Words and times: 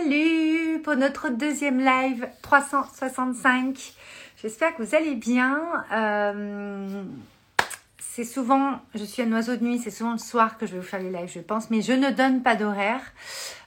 Salut 0.00 0.80
pour 0.84 0.94
notre 0.96 1.28
deuxième 1.28 1.80
live 1.80 2.28
365. 2.42 3.94
J'espère 4.40 4.76
que 4.76 4.82
vous 4.82 4.94
allez 4.94 5.14
bien. 5.14 5.60
Euh, 5.92 7.02
c'est 7.98 8.24
souvent, 8.24 8.80
je 8.94 9.02
suis 9.02 9.22
un 9.22 9.32
oiseau 9.32 9.56
de 9.56 9.64
nuit, 9.64 9.78
c'est 9.78 9.90
souvent 9.90 10.12
le 10.12 10.18
soir 10.18 10.56
que 10.56 10.66
je 10.66 10.72
vais 10.72 10.78
vous 10.78 10.86
faire 10.86 11.00
les 11.00 11.10
lives, 11.10 11.32
je 11.34 11.40
pense, 11.40 11.70
mais 11.70 11.82
je 11.82 11.92
ne 11.92 12.10
donne 12.10 12.42
pas 12.42 12.54
d'horaire. 12.54 13.00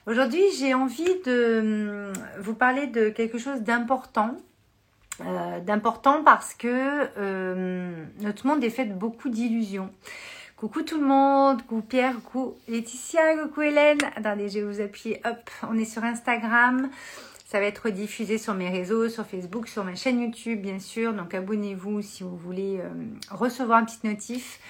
Aujourd'hui, 0.06 0.42
j'ai 0.58 0.72
envie 0.72 1.20
de 1.26 2.12
hum, 2.12 2.42
vous 2.42 2.54
parler 2.54 2.86
de 2.86 3.10
quelque 3.10 3.38
chose 3.38 3.60
d'important. 3.60 4.36
Euh, 5.20 5.60
d'important 5.60 6.24
parce 6.24 6.54
que 6.54 7.08
euh, 7.18 8.04
notre 8.20 8.46
monde 8.46 8.64
est 8.64 8.70
fait 8.70 8.86
de 8.86 8.94
beaucoup 8.94 9.28
d'illusions. 9.28 9.90
Coucou 10.62 10.82
tout 10.82 11.00
le 11.00 11.04
monde, 11.04 11.60
coucou 11.62 11.82
Pierre, 11.82 12.14
coucou 12.22 12.54
Laetitia, 12.68 13.36
coucou 13.36 13.62
Hélène. 13.62 13.98
Attendez, 14.14 14.48
je 14.48 14.60
vais 14.60 14.64
vous 14.64 14.80
appuyer. 14.80 15.20
Hop, 15.24 15.50
on 15.68 15.76
est 15.76 15.84
sur 15.84 16.04
Instagram. 16.04 16.88
Ça 17.46 17.58
va 17.58 17.66
être 17.66 17.90
diffusé 17.90 18.38
sur 18.38 18.54
mes 18.54 18.70
réseaux, 18.70 19.08
sur 19.08 19.26
Facebook, 19.26 19.66
sur 19.66 19.82
ma 19.82 19.96
chaîne 19.96 20.20
YouTube, 20.20 20.62
bien 20.62 20.78
sûr. 20.78 21.14
Donc 21.14 21.34
abonnez-vous 21.34 22.00
si 22.00 22.22
vous 22.22 22.36
voulez 22.36 22.78
euh, 22.78 22.90
recevoir 23.32 23.78
un 23.78 23.84
petit 23.84 24.06
notif. 24.06 24.60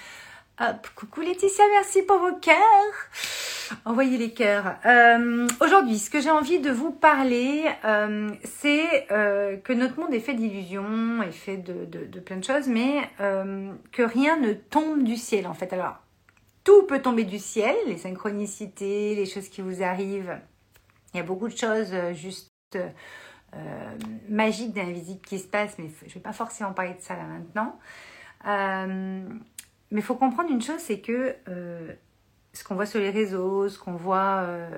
Hop, 0.59 0.87
coucou 0.95 1.21
Laetitia, 1.21 1.63
merci 1.73 2.01
pour 2.01 2.17
vos 2.17 2.37
cœurs. 2.37 3.52
Envoyez 3.85 4.17
les 4.17 4.31
cœurs. 4.31 4.75
Euh, 4.85 5.47
aujourd'hui, 5.61 5.99
ce 5.99 6.09
que 6.09 6.21
j'ai 6.21 6.31
envie 6.31 6.59
de 6.59 6.71
vous 6.71 6.91
parler, 6.91 7.65
euh, 7.85 8.29
c'est 8.43 9.11
euh, 9.11 9.57
que 9.57 9.73
notre 9.73 9.99
monde 9.99 10.13
est 10.13 10.19
fait 10.19 10.33
d'illusions, 10.33 11.21
est 11.21 11.31
fait 11.31 11.57
de, 11.57 11.85
de, 11.85 12.19
plein 12.19 12.37
de 12.37 12.43
choses, 12.43 12.67
mais 12.67 13.09
que 13.91 14.03
rien 14.03 14.37
ne 14.37 14.53
tombe 14.53 15.03
du 15.03 15.15
ciel 15.15 15.47
en 15.47 15.53
fait. 15.53 15.73
Alors, 15.73 15.97
tout 16.63 16.83
peut 16.83 17.01
tomber 17.01 17.23
du 17.23 17.39
ciel, 17.39 17.75
les 17.87 17.97
synchronicités, 17.97 19.15
les 19.15 19.25
choses 19.25 19.49
qui 19.49 19.61
vous 19.61 19.83
arrivent. 19.83 20.39
Il 21.13 21.17
y 21.17 21.19
a 21.19 21.23
beaucoup 21.23 21.47
de 21.47 21.57
choses 21.57 21.93
juste 22.13 22.51
magiques, 24.29 24.73
d'invisibles 24.73 25.21
qui 25.21 25.39
se 25.39 25.47
passent, 25.47 25.77
mais 25.77 25.89
je 26.01 26.09
ne 26.09 26.13
vais 26.15 26.19
pas 26.19 26.33
forcément 26.33 26.73
parler 26.73 26.93
de 26.93 27.01
ça 27.01 27.15
là 27.15 27.23
maintenant. 27.23 27.79
Mais 29.91 29.99
il 29.99 30.03
faut 30.03 30.15
comprendre 30.15 30.49
une 30.49 30.61
chose, 30.61 30.79
c'est 30.79 30.99
que 30.99 31.35
ce 32.53 32.63
qu'on 32.63 32.75
voit 32.75 32.85
sur 32.85 32.99
les 32.99 33.09
réseaux, 33.09 33.67
ce 33.69 33.79
qu'on 33.79 33.93
voit 33.93 34.43
euh, 34.43 34.69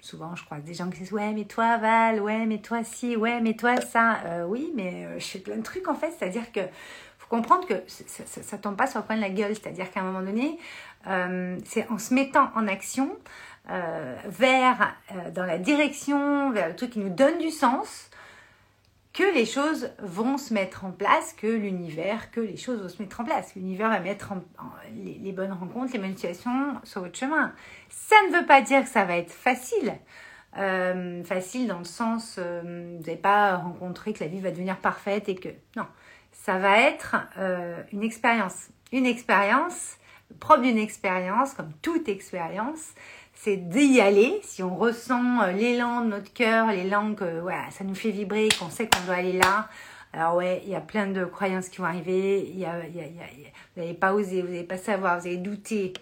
souvent, 0.00 0.36
je 0.36 0.44
crois, 0.44 0.58
des 0.58 0.74
gens 0.74 0.90
qui 0.90 1.00
disent 1.00 1.12
ouais 1.12 1.32
mais 1.32 1.44
toi 1.44 1.78
Val, 1.78 2.20
ouais 2.20 2.46
mais 2.46 2.58
toi 2.58 2.84
si, 2.84 3.16
ouais 3.16 3.40
mais 3.40 3.54
toi 3.54 3.80
ça, 3.80 4.18
euh, 4.26 4.44
oui 4.44 4.72
mais 4.74 5.18
je 5.18 5.24
fais 5.24 5.38
plein 5.38 5.56
de 5.56 5.62
trucs 5.62 5.88
en 5.88 5.94
fait, 5.94 6.12
c'est-à-dire 6.18 6.52
que 6.52 6.60
faut 7.18 7.28
comprendre 7.28 7.66
que 7.66 7.82
ça, 7.86 8.24
ça, 8.26 8.58
tombe 8.58 8.76
pas 8.76 8.86
sur 8.86 9.00
le 9.00 9.06
coin 9.06 9.16
de 9.16 9.22
la 9.22 9.30
gueule, 9.30 9.54
c'est-à-dire 9.54 9.90
qu'à 9.90 10.00
un 10.00 10.04
moment 10.04 10.20
donné, 10.20 10.58
c'est 11.64 11.88
en 11.90 11.96
se 11.96 12.12
mettant 12.12 12.50
en 12.54 12.68
action 12.68 13.16
vers 13.66 14.94
dans 15.34 15.46
la 15.46 15.56
direction, 15.56 16.50
vers 16.50 16.68
le 16.68 16.76
truc 16.76 16.90
qui 16.90 16.98
nous 16.98 17.08
donne 17.08 17.38
du 17.38 17.50
sens, 17.50 18.10
que 19.14 19.22
les 19.32 19.46
choses 19.46 19.92
vont 20.00 20.36
se 20.36 20.52
mettre 20.52 20.84
en 20.84 20.90
place, 20.90 21.32
que 21.34 21.46
l'univers, 21.46 22.32
que 22.32 22.40
les 22.40 22.56
choses 22.56 22.82
vont 22.82 22.88
se 22.88 23.00
mettre 23.00 23.20
en 23.20 23.24
place. 23.24 23.54
L'univers 23.54 23.88
va 23.88 24.00
mettre 24.00 24.32
les, 24.92 25.32
bonnes 25.32 25.52
rencontres, 25.52 25.92
les 25.92 26.00
bonnes 26.00 26.16
situations 26.16 26.80
sur 26.82 27.02
votre 27.02 27.16
chemin. 27.16 27.54
Ça 27.88 28.16
ne 28.28 28.36
veut 28.36 28.44
pas 28.44 28.60
dire 28.60 28.82
que 28.82 28.88
ça 28.88 29.04
va 29.04 29.16
être 29.16 29.30
facile. 29.30 29.94
Euh, 30.58 31.22
facile 31.24 31.68
dans 31.68 31.78
le 31.78 31.84
sens, 31.84 32.36
euh, 32.38 32.96
vous 32.96 33.04
n'avez 33.04 33.16
pas 33.16 33.56
rencontré 33.56 34.12
que 34.12 34.22
la 34.22 34.28
vie 34.28 34.40
va 34.40 34.50
devenir 34.50 34.76
parfaite 34.78 35.28
et 35.28 35.36
que... 35.36 35.48
Non, 35.76 35.86
ça 36.32 36.58
va 36.58 36.80
être 36.80 37.16
euh, 37.38 37.80
une 37.92 38.02
expérience. 38.02 38.68
Une 38.92 39.06
expérience, 39.06 39.96
propre 40.40 40.62
d'une 40.62 40.78
expérience, 40.78 41.54
comme 41.54 41.72
toute 41.82 42.08
expérience, 42.08 42.94
c'est 43.34 43.56
d'y 43.56 44.00
aller. 44.00 44.40
Si 44.42 44.62
on 44.62 44.74
ressent 44.76 45.42
euh, 45.42 45.52
l'élan 45.52 46.02
de 46.02 46.10
notre 46.10 46.32
cœur, 46.32 46.68
l'élan 46.68 47.14
que 47.14 47.42
ça 47.70 47.84
nous 47.84 47.94
fait 47.94 48.10
vibrer, 48.10 48.48
qu'on 48.58 48.70
sait 48.70 48.88
qu'on 48.88 49.04
doit 49.04 49.16
aller 49.16 49.32
là. 49.32 49.68
Alors 50.12 50.36
ouais, 50.36 50.62
il 50.64 50.70
y 50.70 50.76
a 50.76 50.80
plein 50.80 51.08
de 51.08 51.24
croyances 51.24 51.68
qui 51.68 51.78
vont 51.78 51.84
arriver. 51.84 52.48
Y 52.54 52.64
a, 52.64 52.86
y 52.86 53.00
a, 53.00 53.04
vous 53.74 53.82
n'allez 53.82 53.94
pas 53.94 54.14
oser, 54.14 54.42
vous 54.42 54.48
n'allez 54.48 54.64
pas 54.64 54.78
savoir, 54.78 55.20
vous 55.20 55.26
allez 55.26 55.38
douter. 55.38 55.92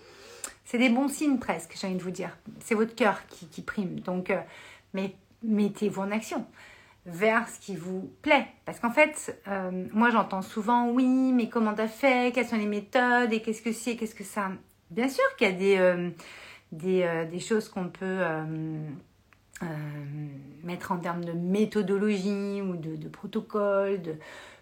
C'est 0.65 0.79
des 0.79 0.91
bons 0.91 1.09
signes 1.09 1.39
presque, 1.39 1.75
j'ai 1.79 1.87
envie 1.87 1.97
de 1.97 2.03
vous 2.03 2.11
dire. 2.11 2.37
C'est 2.61 2.75
votre 2.75 2.95
cœur 2.95 3.27
qui, 3.29 3.47
qui, 3.47 3.63
prime. 3.63 4.01
Donc, 4.01 4.31
euh, 4.31 4.41
mais 4.95 5.15
mettez-vous 5.43 6.03
en 6.03 6.11
action 6.11 6.47
vers 7.07 7.49
ce 7.49 7.59
qui 7.59 7.75
vous 7.75 8.13
plaît. 8.23 8.47
Parce 8.65 8.79
qu'en 8.79 8.91
fait, 8.91 9.39
euh, 9.49 9.87
moi 9.93 10.11
j'entends 10.11 10.43
souvent 10.43 10.89
oui, 10.89 11.33
mais 11.33 11.49
comment 11.49 11.75
t'as 11.75 11.89
fait? 11.89 12.33
Quelles 12.33 12.47
sont 12.47 12.57
les 12.57 12.67
méthodes? 12.67 13.33
Et 13.33 13.41
qu'est-ce 13.41 13.63
que 13.63 13.73
c'est? 13.73 13.97
Qu'est-ce 13.97 14.15
que 14.15 14.25
ça? 14.25 14.51
Bien 14.91 15.09
sûr 15.09 15.25
qu'il 15.37 15.49
y 15.49 15.51
a 15.51 15.55
des 15.55 16.13
des, 16.73 17.03
euh, 17.03 17.25
des 17.27 17.39
choses 17.39 17.69
qu'on 17.69 17.89
peut 17.89 18.01
euh, 18.03 18.45
euh, 19.63 19.67
mettre 20.65 20.91
en 20.91 20.99
termes 20.99 21.25
de 21.25 21.33
méthodologie 21.33 22.63
ou 22.63 22.77
de, 22.77 22.97
de 22.97 23.09
protocole, 23.09 24.03
de, 24.03 24.17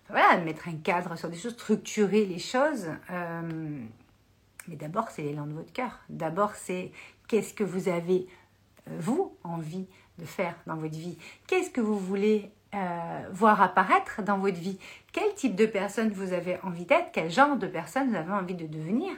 voilà, 0.09 0.39
mettre 0.39 0.69
un 0.69 0.77
cadre 0.77 1.17
sur 1.17 1.31
des 1.31 1.39
choses, 1.39 1.53
structurer 1.53 2.27
les 2.27 2.41
choses. 2.41 2.89
mais 4.69 4.77
d'abord, 4.77 5.09
c'est 5.11 5.23
l'élan 5.23 5.47
de 5.47 5.53
votre 5.53 5.73
cœur. 5.73 6.01
D'abord, 6.09 6.55
c'est 6.57 6.91
qu'est-ce 7.29 7.55
que 7.55 7.65
vous 7.65 7.89
avez, 7.89 8.27
vous, 8.87 9.37
envie 9.45 9.87
de 10.19 10.25
faire 10.25 10.57
dans 10.67 10.77
votre 10.77 10.97
vie 10.97 11.17
Qu'est-ce 11.47 11.71
que 11.71 11.81
vous 11.81 11.99
voulez 11.99 12.51
euh, 12.73 13.29
voir 13.33 13.61
apparaître 13.61 14.23
dans 14.23 14.39
votre 14.39 14.59
vie. 14.59 14.79
Quel 15.13 15.35
type 15.35 15.57
de 15.57 15.67
personne 15.67 16.11
vous 16.11 16.33
avez 16.33 16.57
envie 16.63 16.85
d'être? 16.85 17.11
Quel 17.13 17.29
genre 17.29 17.57
de 17.57 17.67
personne 17.67 18.11
vous 18.11 18.15
avez 18.15 18.33
envie 18.33 18.55
de 18.55 18.67
devenir? 18.67 19.13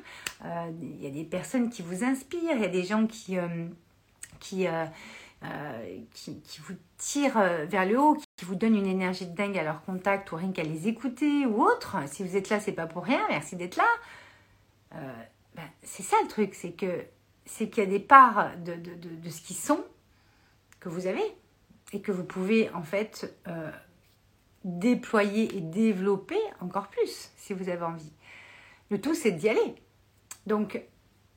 Euh, 0.44 0.70
Il 0.80 1.02
y 1.02 1.06
a 1.06 1.10
des 1.10 1.24
personnes 1.24 1.68
qui 1.68 1.82
vous 1.82 2.02
inspirent, 2.02 2.56
il 2.56 2.62
y 2.62 2.64
a 2.64 2.68
des 2.68 2.84
gens 2.84 3.06
qui, 3.06 3.36
euh, 3.36 3.66
qui, 4.40 4.66
qui, 6.14 6.60
vous 6.60 6.74
tirent 6.96 7.38
vers 7.66 7.84
le 7.84 8.00
haut, 8.00 8.16
qui 8.36 8.46
vous 8.46 8.54
donnent 8.54 8.76
une 8.76 8.86
énergie 8.86 9.26
de 9.26 9.34
dingue 9.34 9.58
à 9.58 9.62
leur 9.62 9.82
contact 9.82 10.32
ou 10.32 10.36
rien 10.36 10.52
qu'à 10.52 10.62
les 10.62 10.88
écouter 10.88 11.44
ou 11.44 11.62
autre. 11.62 11.96
Si 12.06 12.26
vous 12.26 12.36
êtes 12.36 12.48
là, 12.48 12.58
c'est 12.58 12.72
pas 12.72 12.86
pour 12.86 13.04
rien, 13.04 13.20
merci 13.28 13.56
d'être 13.56 13.76
là. 13.76 13.84
Ben, 14.92 15.68
c'est 15.82 16.02
ça 16.02 16.16
le 16.22 16.28
truc, 16.28 16.54
c'est 16.54 16.72
que 16.72 17.04
c'est 17.44 17.68
qu'il 17.68 17.84
y 17.84 17.86
a 17.86 17.90
des 17.90 18.00
parts 18.00 18.56
de, 18.64 18.74
de, 18.76 18.94
de 18.94 19.28
ce 19.28 19.42
qu'ils 19.42 19.56
sont 19.56 19.84
que 20.80 20.88
vous 20.88 21.06
avez 21.06 21.34
et 21.92 22.00
que 22.00 22.12
vous 22.12 22.24
pouvez 22.24 22.70
en 22.70 22.82
fait 22.82 23.34
euh, 23.48 23.70
déployer 24.64 25.56
et 25.56 25.60
développer 25.60 26.38
encore 26.60 26.88
plus 26.88 27.30
si 27.36 27.52
vous 27.52 27.68
avez 27.68 27.84
envie. 27.84 28.12
Le 28.90 29.00
tout, 29.00 29.14
c'est 29.14 29.32
d'y 29.32 29.48
aller. 29.48 29.74
Donc, 30.46 30.80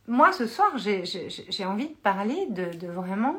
moi, 0.08 0.32
ce 0.32 0.46
soir, 0.48 0.78
j'ai 0.78 1.66
envie 1.66 1.90
de 1.90 1.96
parler 1.96 2.48
de, 2.50 2.88
vraiment 2.88 3.38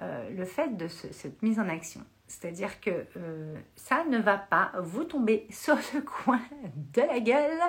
euh, 0.00 0.30
le 0.30 0.44
fait 0.44 0.76
de 0.76 0.88
cette 0.88 1.42
mise 1.42 1.58
en 1.58 1.68
action. 1.68 2.04
C'est-à-dire 2.40 2.80
que 2.80 2.90
euh, 3.16 3.54
ça 3.76 4.04
ne 4.04 4.18
va 4.18 4.36
pas 4.36 4.72
vous 4.82 5.04
tomber 5.04 5.46
sur 5.50 5.76
le 5.94 6.00
coin 6.00 6.40
de 6.94 7.02
la 7.02 7.20
gueule, 7.20 7.60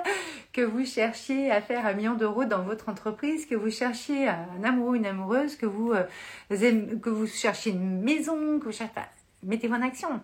que 0.52 0.62
vous 0.62 0.84
cherchiez 0.84 1.50
à 1.50 1.60
faire 1.60 1.86
un 1.86 1.92
million 1.92 2.14
d'euros 2.14 2.44
dans 2.44 2.62
votre 2.62 2.88
entreprise, 2.88 3.46
que 3.46 3.54
vous 3.54 3.70
cherchiez 3.70 4.28
un 4.28 4.64
amoureux, 4.64 4.96
une 4.96 5.06
amoureuse, 5.06 5.56
que 5.56 5.66
vous, 5.66 5.92
euh, 5.92 6.04
que 6.50 7.10
vous 7.10 7.26
cherchiez 7.26 7.72
une 7.72 8.02
maison, 8.02 8.58
que 8.58 8.64
vous 8.64 8.72
cherchiez... 8.72 9.02
Mettez-vous 9.44 9.74
en 9.74 9.82
action. 9.82 10.20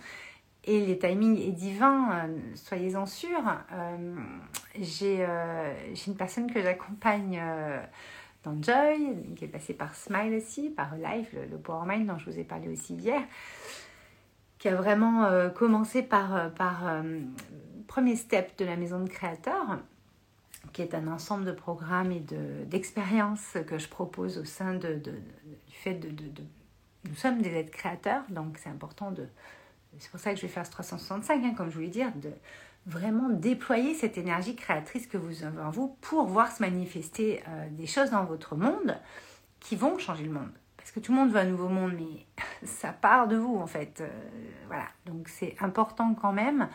Et 0.65 0.81
les 0.81 0.99
timings 0.99 1.39
est 1.39 1.53
divin, 1.53 2.13
euh, 2.13 2.39
soyez-en 2.55 3.07
sûrs. 3.07 3.59
J'ai 4.79 5.25
une 6.07 6.17
personne 6.17 6.53
que 6.53 6.61
j'accompagne 6.61 7.41
dans 8.45 8.61
Joy, 8.61 9.17
qui 9.37 9.45
est 9.45 9.49
passée 9.49 9.75
par 9.75 9.95
Smile 9.95 10.35
aussi, 10.35 10.71
par 10.71 10.97
Life, 10.97 11.33
le, 11.33 11.47
le 11.47 11.59
Power 11.59 11.87
Mind 11.87 12.07
dont 12.07 12.19
je 12.19 12.31
vous 12.31 12.39
ai 12.39 12.45
parlé 12.45 12.69
aussi 12.69 12.95
hier 12.95 13.23
qui 14.63 14.69
a 14.69 14.77
vraiment 14.77 15.25
euh, 15.25 15.49
commencé 15.49 16.05
par, 16.05 16.37
euh, 16.37 16.49
par 16.49 16.87
euh, 16.87 17.03
premier 17.89 18.15
step 18.15 18.57
de 18.59 18.65
la 18.65 18.77
maison 18.77 19.01
de 19.01 19.09
créateurs, 19.09 19.81
qui 20.73 20.83
est 20.83 20.95
un 20.95 21.09
ensemble 21.09 21.45
de 21.45 21.51
programmes 21.51 22.13
et 22.13 22.23
d'expériences 22.67 23.57
que 23.67 23.79
je 23.79 23.89
propose 23.89 24.39
au 24.39 24.45
sein 24.45 24.75
de, 24.75 24.95
de, 24.95 25.11
du 25.11 25.75
fait 25.75 25.95
de, 25.95 26.15
Nous 27.09 27.17
sommes 27.17 27.43
des 27.43 27.51
êtres 27.51 27.73
créateurs, 27.73 28.23
donc 28.29 28.57
c'est 28.57 28.69
important 28.69 29.11
de... 29.11 29.27
C'est 29.99 30.13
pour 30.13 30.21
ça 30.21 30.31
que 30.31 30.37
je 30.37 30.43
vais 30.43 30.53
faire 30.53 30.65
ce 30.65 30.71
365, 30.71 31.43
hein, 31.45 31.55
comme 31.57 31.69
je 31.69 31.75
voulais 31.75 31.89
dire, 31.89 32.13
de 32.15 32.31
vraiment 32.87 33.31
déployer 33.31 33.95
cette 33.95 34.17
énergie 34.17 34.55
créatrice 34.55 35.09
que 35.09 35.17
vous 35.17 35.43
avez 35.43 35.61
en 35.61 35.71
vous 35.71 35.97
pour 36.03 36.27
voir 36.27 36.53
se 36.53 36.63
manifester 36.63 37.43
des 37.73 37.89
choses 37.89 38.11
dans 38.11 38.25
votre 38.25 38.55
monde 38.55 38.97
qui 39.59 39.75
vont 39.75 39.99
changer 39.99 40.23
le 40.23 40.33
monde. 40.33 40.53
Parce 40.93 41.01
que 41.01 41.07
tout 41.07 41.13
le 41.13 41.21
monde 41.21 41.31
veut 41.31 41.39
un 41.41 41.47
nouveau 41.47 41.71
monde, 41.71 41.95
mais 41.97 42.27
ça 42.67 42.93
part 42.93 43.27
de 43.27 43.37
vous 43.37 43.57
en 43.57 43.67
fait. 43.67 44.03
Euh, 44.03 44.11
voilà. 44.67 44.85
Donc 45.07 45.29
c'est 45.29 45.57
important 45.61 46.13
quand 46.13 46.33
même 46.33 46.69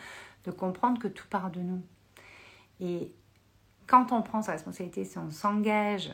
de 0.43 0.49
comprendre 0.49 0.99
que 0.99 1.07
tout 1.07 1.27
part 1.29 1.51
de 1.51 1.59
nous. 1.59 1.83
Et 2.79 3.11
quand 3.85 4.11
on 4.11 4.23
prend 4.23 4.41
sa 4.41 4.53
responsabilité, 4.53 5.05
si 5.05 5.19
on 5.19 5.29
s'engage 5.29 6.11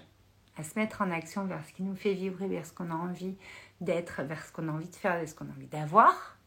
à 0.57 0.63
se 0.63 0.77
mettre 0.77 1.01
en 1.01 1.11
action 1.11 1.45
vers 1.45 1.65
ce 1.65 1.71
qui 1.71 1.81
nous 1.81 1.95
fait 1.95 2.13
vibrer, 2.13 2.49
vers 2.49 2.65
ce 2.65 2.73
qu'on 2.73 2.91
a 2.91 2.93
envie 2.93 3.37
d'être, 3.79 4.21
vers 4.23 4.45
ce 4.45 4.51
qu'on 4.51 4.67
a 4.67 4.71
envie 4.73 4.89
de 4.89 4.95
faire, 4.95 5.15
vers 5.15 5.29
ce 5.29 5.33
qu'on 5.33 5.45
a 5.45 5.51
envie 5.51 5.67
d'avoir, 5.67 6.37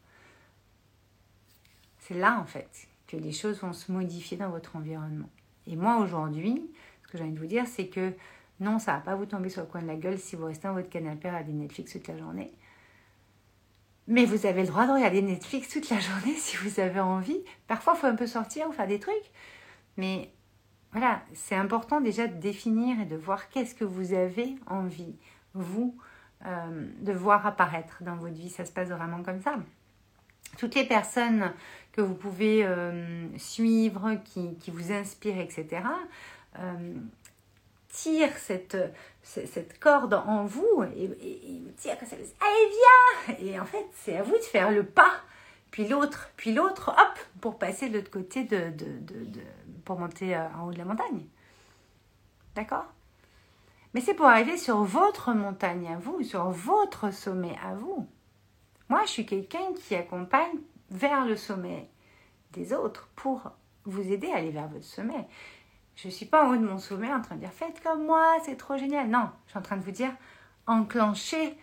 c'est 1.97 2.13
là 2.13 2.39
en 2.39 2.45
fait 2.45 2.87
que 3.07 3.17
les 3.17 3.31
choses 3.31 3.61
vont 3.61 3.73
se 3.73 3.91
modifier 3.91 4.37
dans 4.37 4.51
votre 4.51 4.75
environnement. 4.75 5.29
Et 5.65 5.75
moi 5.75 5.97
aujourd'hui, 5.97 6.69
ce 7.01 7.07
que 7.07 7.17
j'ai 7.17 7.23
envie 7.23 7.33
de 7.33 7.39
vous 7.39 7.47
dire, 7.47 7.65
c'est 7.65 7.87
que 7.87 8.13
non, 8.59 8.79
ça 8.79 8.93
va 8.93 8.99
pas 8.99 9.15
vous 9.15 9.25
tomber 9.25 9.49
sur 9.49 9.61
le 9.61 9.67
coin 9.67 9.81
de 9.81 9.87
la 9.87 9.95
gueule 9.95 10.17
si 10.17 10.35
vous 10.35 10.45
restez 10.45 10.67
dans 10.67 10.73
votre 10.73 10.89
canapé 10.89 11.27
à 11.27 11.31
regarder 11.31 11.53
Netflix 11.53 11.93
toute 11.93 12.07
la 12.07 12.17
journée. 12.17 12.51
Mais 14.07 14.25
vous 14.25 14.45
avez 14.45 14.61
le 14.61 14.67
droit 14.67 14.87
de 14.87 14.93
regarder 14.93 15.21
Netflix 15.21 15.69
toute 15.69 15.89
la 15.89 15.99
journée 15.99 16.33
si 16.37 16.57
vous 16.57 16.79
avez 16.79 16.99
envie. 16.99 17.39
Parfois, 17.67 17.93
il 17.95 17.99
faut 17.99 18.07
un 18.07 18.15
peu 18.15 18.27
sortir 18.27 18.67
ou 18.67 18.71
faire 18.71 18.87
des 18.87 18.99
trucs. 18.99 19.31
Mais 19.97 20.31
voilà, 20.91 21.21
c'est 21.33 21.55
important 21.55 22.01
déjà 22.01 22.27
de 22.27 22.39
définir 22.39 22.99
et 23.01 23.05
de 23.05 23.15
voir 23.15 23.49
qu'est-ce 23.49 23.75
que 23.75 23.83
vous 23.83 24.13
avez 24.13 24.55
envie, 24.65 25.15
vous, 25.53 25.95
euh, 26.45 26.87
de 27.01 27.11
voir 27.11 27.45
apparaître 27.45 28.01
dans 28.01 28.15
votre 28.15 28.35
vie. 28.35 28.49
Ça 28.49 28.65
se 28.65 28.71
passe 28.71 28.89
vraiment 28.89 29.21
comme 29.21 29.41
ça. 29.41 29.55
Toutes 30.57 30.75
les 30.75 30.85
personnes 30.85 31.51
que 31.91 32.01
vous 32.01 32.15
pouvez 32.15 32.65
euh, 32.65 33.27
suivre, 33.37 34.15
qui, 34.23 34.71
vous 34.71 34.91
inspirent, 34.91 35.39
etc., 35.39 35.81
tirent 37.89 38.37
cette, 38.37 38.77
cette 39.23 39.79
corde 39.79 40.13
en 40.13 40.45
vous 40.45 40.83
et, 40.95 41.03
et, 41.03 41.61
vous 41.63 41.71
tirent 41.77 41.97
comme 41.97 42.07
ça, 42.07 42.15
allez 42.15 43.35
viens 43.35 43.47
Et 43.47 43.59
en 43.59 43.65
fait, 43.65 43.85
c'est 43.93 44.17
à 44.17 44.23
vous 44.23 44.35
de 44.37 44.43
faire 44.43 44.71
le 44.71 44.83
pas, 44.83 45.21
puis 45.71 45.87
l'autre, 45.87 46.29
puis 46.37 46.53
l'autre, 46.53 46.89
hop, 46.89 47.19
pour 47.41 47.57
passer 47.57 47.89
de 47.89 47.97
l'autre 47.97 48.11
côté, 48.11 48.43
de, 48.43 48.73
pour 49.85 49.99
monter 49.99 50.37
en 50.37 50.67
haut 50.67 50.71
de 50.71 50.77
la 50.77 50.85
montagne. 50.85 51.25
D'accord? 52.55 52.85
Mais 53.93 54.01
c'est 54.01 54.13
pour 54.13 54.25
arriver 54.27 54.57
sur 54.57 54.83
votre 54.83 55.33
montagne 55.33 55.87
à 55.87 55.97
vous, 55.97 56.21
sur 56.23 56.49
votre 56.49 57.11
sommet 57.11 57.55
à 57.63 57.73
vous. 57.73 58.07
Moi, 58.89 59.01
je 59.05 59.11
suis 59.11 59.25
quelqu'un 59.25 59.73
qui 59.73 59.95
accompagne 59.95 60.59
vers 60.89 61.25
le 61.25 61.35
sommet 61.35 61.89
des 62.53 62.73
autres 62.73 63.09
pour 63.15 63.51
vous 63.85 64.11
aider 64.11 64.31
à 64.31 64.37
aller 64.37 64.51
vers 64.51 64.67
votre 64.67 64.85
sommet. 64.85 65.25
Je 65.97 66.09
ne 66.09 66.13
suis 66.13 66.27
pas 66.27 66.45
en 66.45 66.53
haut 66.53 66.57
de 66.57 66.63
mon 66.63 66.77
sommet 66.77 67.11
en 67.11 67.21
train 67.21 67.35
de 67.35 67.39
dire 67.39 67.51
faites 67.51 67.81
comme 67.81 68.05
moi, 68.05 68.37
c'est 68.45 68.55
trop 68.55 68.77
génial. 68.77 69.09
Non, 69.09 69.31
je 69.45 69.49
suis 69.49 69.59
en 69.59 69.63
train 69.63 69.77
de 69.77 69.83
vous 69.83 69.91
dire 69.91 70.13
enclenchez 70.67 71.57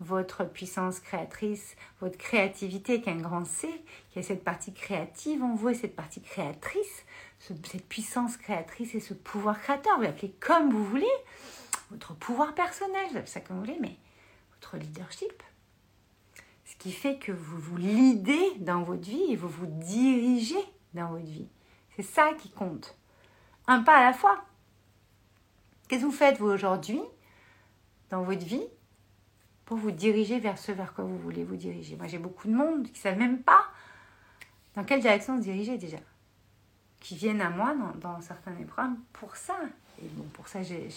votre 0.00 0.44
puissance 0.44 0.98
créatrice, 0.98 1.76
votre 2.00 2.18
créativité 2.18 3.00
qui 3.00 3.08
est 3.08 3.12
un 3.12 3.20
grand 3.20 3.44
C, 3.44 3.68
qui 4.10 4.18
est 4.18 4.24
cette 4.24 4.42
partie 4.42 4.74
créative 4.74 5.40
en 5.44 5.54
vous 5.54 5.68
et 5.68 5.74
cette 5.74 5.94
partie 5.94 6.20
créatrice, 6.20 7.04
cette 7.38 7.86
puissance 7.88 8.36
créatrice 8.36 8.96
et 8.96 9.00
ce 9.00 9.14
pouvoir 9.14 9.60
créateur. 9.60 9.96
Vous 9.98 10.02
l'appelez 10.02 10.34
comme 10.40 10.70
vous 10.70 10.84
voulez 10.84 11.06
votre 11.92 12.12
pouvoir 12.14 12.56
personnel, 12.56 13.06
vous 13.12 13.26
ça 13.26 13.40
comme 13.40 13.58
vous 13.58 13.64
voulez, 13.66 13.78
mais 13.80 13.96
votre 14.54 14.76
leadership. 14.78 15.44
Ce 16.64 16.74
qui 16.74 16.90
fait 16.90 17.18
que 17.18 17.30
vous 17.30 17.58
vous 17.58 17.76
lidez 17.76 18.54
dans 18.58 18.82
votre 18.82 19.08
vie 19.08 19.30
et 19.30 19.36
vous 19.36 19.48
vous 19.48 19.66
dirigez 19.66 20.64
dans 20.92 21.10
votre 21.10 21.24
vie. 21.24 21.48
C'est 21.94 22.02
ça 22.02 22.32
qui 22.34 22.50
compte. 22.50 22.96
Un 23.66 23.82
pas 23.82 23.96
à 23.96 24.02
la 24.04 24.12
fois. 24.12 24.44
Qu'est-ce 25.88 26.02
que 26.02 26.06
vous 26.06 26.12
faites, 26.12 26.38
vous, 26.38 26.46
aujourd'hui, 26.46 27.00
dans 28.10 28.22
votre 28.22 28.44
vie, 28.44 28.66
pour 29.64 29.76
vous 29.76 29.90
diriger 29.90 30.38
vers 30.38 30.58
ce 30.58 30.72
vers 30.72 30.94
quoi 30.94 31.04
vous 31.04 31.18
voulez 31.18 31.44
vous 31.44 31.56
diriger? 31.56 31.96
Moi, 31.96 32.06
j'ai 32.06 32.18
beaucoup 32.18 32.48
de 32.48 32.54
monde 32.54 32.84
qui 32.86 32.92
ne 32.92 32.98
savent 32.98 33.18
même 33.18 33.42
pas 33.42 33.66
dans 34.74 34.84
quelle 34.84 35.00
direction 35.00 35.36
se 35.38 35.42
diriger 35.42 35.78
déjà. 35.78 35.98
Qui 37.00 37.16
viennent 37.16 37.40
à 37.40 37.50
moi 37.50 37.74
dans, 37.74 37.94
dans 37.98 38.20
certains 38.20 38.56
épreuves 38.56 38.94
pour 39.12 39.36
ça. 39.36 39.56
Et 40.02 40.06
bon, 40.08 40.24
pour 40.32 40.48
ça, 40.48 40.62
j'ai 40.62 40.88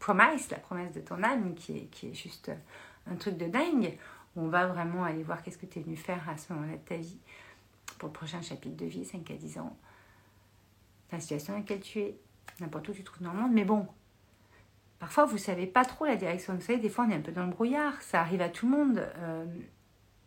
Promise, 0.00 0.50
la 0.50 0.56
promesse 0.56 0.94
de 0.94 1.00
ton 1.00 1.22
âme, 1.22 1.54
qui 1.54 1.76
est, 1.76 1.84
qui 1.90 2.08
est 2.08 2.14
juste 2.14 2.50
un 3.06 3.16
truc 3.16 3.36
de 3.36 3.46
dingue. 3.46 3.98
On 4.34 4.48
va 4.48 4.66
vraiment 4.66 5.04
aller 5.04 5.22
voir 5.22 5.42
qu'est-ce 5.42 5.58
que 5.58 5.66
tu 5.66 5.78
es 5.78 5.82
venu 5.82 5.96
faire 5.96 6.26
à 6.26 6.38
ce 6.38 6.52
moment-là 6.54 6.78
de 6.78 6.82
ta 6.82 6.96
vie 6.96 7.18
pour 7.98 8.08
le 8.08 8.12
prochain 8.14 8.40
chapitre 8.40 8.76
de 8.76 8.86
vie, 8.86 9.04
5 9.04 9.30
à 9.30 9.34
10 9.34 9.58
ans. 9.58 9.76
La 11.12 11.20
situation 11.20 11.54
dans 11.54 11.58
laquelle 11.60 11.80
tu 11.80 12.00
es, 12.00 12.16
n'importe 12.60 12.88
où 12.88 12.92
tu 12.92 13.02
trouves 13.02 13.22
dans 13.22 13.32
le 13.32 13.40
monde. 13.40 13.52
Mais 13.52 13.64
bon, 13.64 13.86
parfois 14.98 15.24
vous 15.24 15.38
savez 15.38 15.66
pas 15.66 15.84
trop 15.84 16.04
la 16.04 16.16
direction. 16.16 16.54
Vous 16.54 16.60
savez, 16.60 16.78
des 16.78 16.88
fois 16.88 17.06
on 17.08 17.10
est 17.10 17.16
un 17.16 17.20
peu 17.20 17.32
dans 17.32 17.44
le 17.44 17.50
brouillard. 17.50 18.00
Ça 18.02 18.20
arrive 18.20 18.42
à 18.42 18.48
tout 18.48 18.66
le 18.66 18.76
monde. 18.76 19.08
Euh, 19.18 19.44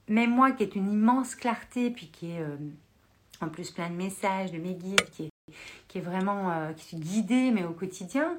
même 0.08 0.32
moi 0.32 0.52
qui 0.52 0.64
est 0.64 0.76
une 0.76 0.92
immense 0.92 1.36
clarté, 1.36 1.90
puis 1.90 2.08
qui 2.08 2.32
est 2.32 2.42
euh, 2.42 2.58
en 3.42 3.50
plus 3.50 3.72
plein 3.72 3.90
de 3.90 3.96
messages, 3.96 4.52
de 4.52 4.58
mes 4.58 4.74
guides, 4.74 5.10
qui 5.12 5.26
est, 5.26 5.54
qui 5.88 5.98
est 5.98 6.02
vraiment, 6.02 6.52
euh, 6.52 6.74
qui 6.74 6.86
suis 6.86 6.98
guidée, 6.98 7.52
mais 7.52 7.64
au 7.64 7.72
quotidien, 7.72 8.38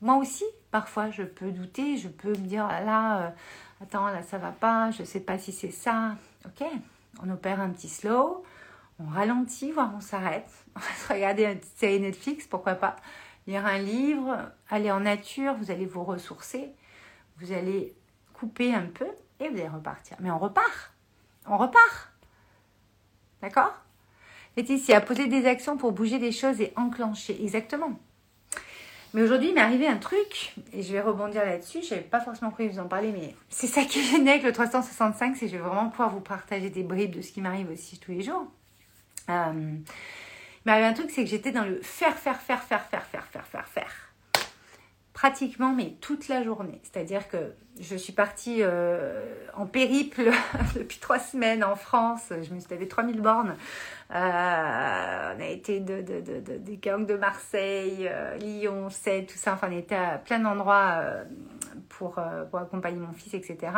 moi 0.00 0.16
aussi, 0.16 0.44
parfois, 0.70 1.10
je 1.10 1.22
peux 1.22 1.50
douter, 1.50 1.96
je 1.96 2.08
peux 2.08 2.30
me 2.30 2.46
dire, 2.46 2.66
ah 2.68 2.82
là, 2.82 3.20
euh, 3.20 3.30
attends, 3.82 4.06
là, 4.06 4.22
ça 4.22 4.38
va 4.38 4.50
pas, 4.52 4.90
je 4.90 5.04
sais 5.04 5.20
pas 5.20 5.38
si 5.38 5.52
c'est 5.52 5.70
ça. 5.70 6.16
Ok, 6.44 6.66
on 7.22 7.30
opère 7.30 7.60
un 7.60 7.70
petit 7.70 7.88
slow, 7.88 8.44
on 8.98 9.06
ralentit, 9.06 9.72
voire 9.72 9.92
on 9.96 10.00
s'arrête. 10.00 10.50
On 10.76 10.80
va 10.80 10.94
se 10.94 11.12
regarder 11.12 11.44
une 11.44 11.62
série 11.76 12.00
Netflix, 12.00 12.46
pourquoi 12.46 12.74
pas 12.74 12.96
lire 13.46 13.64
un 13.64 13.78
livre, 13.78 14.50
aller 14.68 14.90
en 14.90 15.00
nature, 15.00 15.54
vous 15.54 15.70
allez 15.70 15.86
vous 15.86 16.04
ressourcer, 16.04 16.70
vous 17.38 17.52
allez 17.52 17.94
couper 18.34 18.74
un 18.74 18.86
peu 18.86 19.06
et 19.40 19.48
vous 19.48 19.56
allez 19.58 19.68
repartir. 19.68 20.16
Mais 20.20 20.30
on 20.30 20.38
repart, 20.38 20.92
on 21.46 21.56
repart. 21.56 22.12
D'accord? 23.42 23.74
Laetitia, 24.56 25.00
poser 25.00 25.26
des 25.26 25.46
actions 25.46 25.76
pour 25.76 25.92
bouger 25.92 26.18
des 26.18 26.32
choses 26.32 26.60
et 26.60 26.72
enclencher. 26.76 27.40
Exactement. 27.42 27.98
Mais 29.14 29.22
aujourd'hui, 29.22 29.48
il 29.48 29.54
m'est 29.54 29.60
arrivé 29.60 29.86
un 29.86 29.96
truc, 29.96 30.54
et 30.72 30.82
je 30.82 30.92
vais 30.92 31.00
rebondir 31.00 31.44
là-dessus. 31.44 31.82
Je 31.82 31.90
n'avais 31.90 32.06
pas 32.06 32.20
forcément 32.20 32.50
prévu 32.50 32.70
de 32.70 32.74
vous 32.74 32.80
en 32.80 32.88
parler, 32.88 33.12
mais 33.12 33.34
c'est 33.48 33.66
ça 33.66 33.84
qui 33.84 34.00
est 34.00 34.14
avec 34.14 34.42
le 34.42 34.52
365, 34.52 35.36
c'est 35.36 35.46
que 35.46 35.52
je 35.52 35.56
vais 35.56 35.62
vraiment 35.62 35.88
pouvoir 35.88 36.10
vous 36.10 36.20
partager 36.20 36.70
des 36.70 36.82
bribes 36.82 37.14
de 37.14 37.22
ce 37.22 37.32
qui 37.32 37.40
m'arrive 37.40 37.70
aussi 37.70 37.98
tous 37.98 38.10
les 38.10 38.22
jours. 38.22 38.46
Euh, 39.30 39.76
il 40.66 40.72
un 40.72 40.92
truc, 40.92 41.10
c'est 41.10 41.24
que 41.24 41.30
j'étais 41.30 41.52
dans 41.52 41.64
le 41.64 41.80
faire, 41.82 42.16
faire, 42.16 42.40
faire, 42.40 42.62
faire, 42.62 42.82
faire, 42.82 43.04
faire, 43.04 43.26
faire, 43.26 43.46
faire, 43.46 43.68
faire 43.68 44.06
pratiquement 45.16 45.72
mais 45.72 45.96
toute 46.02 46.28
la 46.28 46.44
journée. 46.44 46.78
C'est-à-dire 46.82 47.26
que 47.28 47.54
je 47.80 47.96
suis 47.96 48.12
partie 48.12 48.58
euh, 48.60 49.24
en 49.54 49.64
périple 49.64 50.30
depuis 50.76 50.98
trois 50.98 51.18
semaines 51.18 51.64
en 51.64 51.74
France. 51.74 52.26
Je 52.30 52.52
me 52.52 52.60
suis 52.60 52.68
tapé 52.68 52.86
3000 52.86 53.22
bornes. 53.22 53.56
Euh, 54.14 54.14
on 54.14 55.40
a 55.40 55.46
été 55.46 55.80
de, 55.80 56.02
de, 56.02 56.20
de, 56.20 56.58
des 56.58 56.76
gangs 56.76 57.06
de 57.06 57.14
Marseille, 57.14 58.06
euh, 58.10 58.36
Lyon, 58.36 58.90
Sète, 58.90 59.28
tout 59.28 59.38
ça. 59.38 59.54
Enfin, 59.54 59.68
on 59.72 59.78
était 59.78 59.94
à 59.94 60.18
plein 60.18 60.38
d'endroits 60.38 61.00
pour 61.88 62.18
accompagner 62.18 62.98
mon 62.98 63.14
fils, 63.14 63.32
etc. 63.32 63.72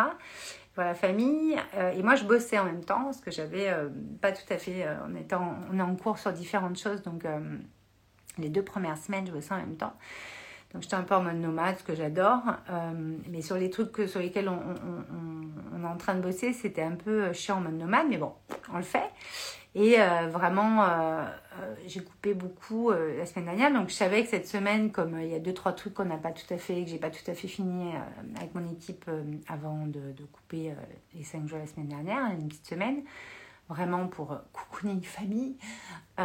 La 0.85 0.95
famille. 0.95 1.57
et 1.95 2.03
moi, 2.03 2.15
je 2.15 2.25
bossais 2.25 2.59
en 2.59 2.65
même 2.65 2.85
temps 2.85 3.05
parce 3.05 3.21
que 3.21 3.31
j'avais 3.31 3.69
pas 4.21 4.33
tout 4.33 4.51
à 4.51 4.59
fait. 4.59 4.87
on, 5.09 5.15
était 5.17 5.35
on 5.35 5.79
est 5.79 5.83
en 5.83 5.97
cours 5.97 6.19
sur 6.19 6.33
différentes 6.33 6.79
choses. 6.79 7.03
Donc, 7.03 7.25
les 8.39 8.49
deux 8.49 8.63
premières 8.63 8.99
semaines, 8.99 9.27
je 9.27 9.33
bossais 9.33 9.55
en 9.55 9.59
même 9.59 9.77
temps. 9.77 9.95
Donc 10.73 10.83
j'étais 10.83 10.97
un 10.97 11.03
peu 11.03 11.15
en 11.15 11.23
mode 11.23 11.37
nomade, 11.37 11.79
ce 11.79 11.83
que 11.83 11.95
j'adore. 11.95 12.43
Euh, 12.71 13.17
mais 13.29 13.41
sur 13.41 13.57
les 13.57 13.71
trucs 13.71 14.09
sur 14.09 14.21
lesquels 14.21 14.49
on, 14.49 14.59
on, 15.75 15.83
est 15.83 15.87
en 15.87 15.97
train 15.97 16.15
de 16.15 16.21
bosser, 16.21 16.53
c'était 16.53 16.83
un 16.83 16.97
peu 16.97 17.33
chiant 17.33 17.57
en 17.57 17.61
mode 17.61 17.79
nomade. 17.79 18.07
Mais 18.09 18.19
bon, 18.19 18.33
on 18.73 18.77
le 18.77 18.83
fait. 18.83 19.11
Et 19.75 20.01
euh, 20.01 20.29
vraiment, 20.29 20.85
euh, 20.85 21.25
j'ai 21.87 22.01
coupé 22.01 22.35
beaucoup 22.35 22.91
la 22.91 23.27
semaine 23.27 23.47
dernière. 23.47 23.73
Donc 23.73 23.89
je 23.89 23.95
savais 23.95 24.23
que 24.25 24.29
cette 24.29 24.49
semaine, 24.49 24.91
comme 24.91 25.21
il 25.21 25.29
y 25.29 25.35
a 25.35 25.39
deux, 25.39 25.55
trois 25.55 25.73
trucs 25.73 25.95
qu'on 25.95 26.07
n'a 26.07 26.17
pas 26.17 26.33
tout 26.33 26.53
à 26.53 26.59
fait, 26.59 26.85
que 26.85 26.91
j'ai 26.91 26.99
pas 26.99 27.11
tout 27.11 27.31
à 27.31 27.35
fait 27.35 27.49
fini 27.49 27.93
avec 28.37 28.55
mon 28.55 28.69
équipe 28.71 29.11
avant 29.47 29.87
de, 29.87 30.13
de 30.13 30.25
couper 30.25 30.75
les 31.15 31.23
cinq 31.23 31.47
jours 31.47 31.59
la 31.59 31.67
semaine 31.67 31.89
dernière, 31.89 32.31
une 32.33 32.49
petite 32.49 32.67
semaine 32.67 33.03
vraiment 33.69 34.09
pour 34.09 34.39
cocooning 34.53 35.03
famille. 35.03 35.57
on 36.17 36.23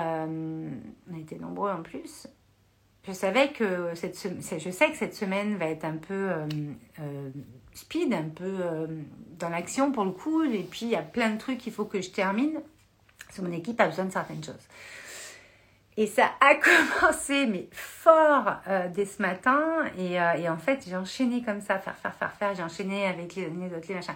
a 1.13 1.17
été 1.19 1.37
nombreux 1.37 1.71
en 1.71 1.83
plus 1.83 2.27
je 3.05 3.11
savais 3.11 3.49
que 3.49 3.93
cette 3.95 4.17
je 4.59 4.69
sais 4.69 4.89
que 4.89 4.97
cette 4.97 5.15
semaine 5.15 5.57
va 5.57 5.65
être 5.65 5.83
un 5.83 5.97
peu 5.97 6.13
euh, 6.13 6.47
euh, 6.99 7.29
speed, 7.73 8.13
un 8.13 8.29
peu 8.29 8.45
euh, 8.45 8.87
dans 9.39 9.49
l'action 9.49 9.91
pour 9.91 10.05
le 10.05 10.11
coup. 10.11 10.43
Et 10.43 10.63
puis 10.63 10.83
il 10.83 10.89
y 10.89 10.95
a 10.95 11.01
plein 11.01 11.31
de 11.31 11.37
trucs 11.37 11.57
qu'il 11.57 11.73
faut 11.73 11.85
que 11.85 12.01
je 12.01 12.11
termine. 12.11 12.61
Parce 13.33 13.47
que 13.47 13.51
mon 13.51 13.57
équipe 13.57 13.81
a 13.81 13.87
besoin 13.87 14.05
de 14.05 14.11
certaines 14.11 14.43
choses. 14.43 14.67
Et 15.97 16.05
ça 16.05 16.29
a 16.39 16.53
commencé, 16.99 17.47
mais 17.47 17.67
fort 17.71 18.57
dès 18.93 19.05
ce 19.05 19.21
matin. 19.23 19.85
Et, 19.97 20.13
et 20.13 20.49
en 20.49 20.57
fait, 20.57 20.85
j'ai 20.87 20.95
enchaîné 20.95 21.41
comme 21.41 21.59
ça, 21.59 21.79
faire, 21.79 21.95
faire, 21.97 22.13
faire, 22.13 22.31
faire. 22.33 22.53
J'ai 22.53 22.61
enchaîné 22.61 23.07
avec 23.07 23.33
les, 23.35 23.47
autres, 23.47 23.87
les 23.87 23.95
machins. 23.95 24.13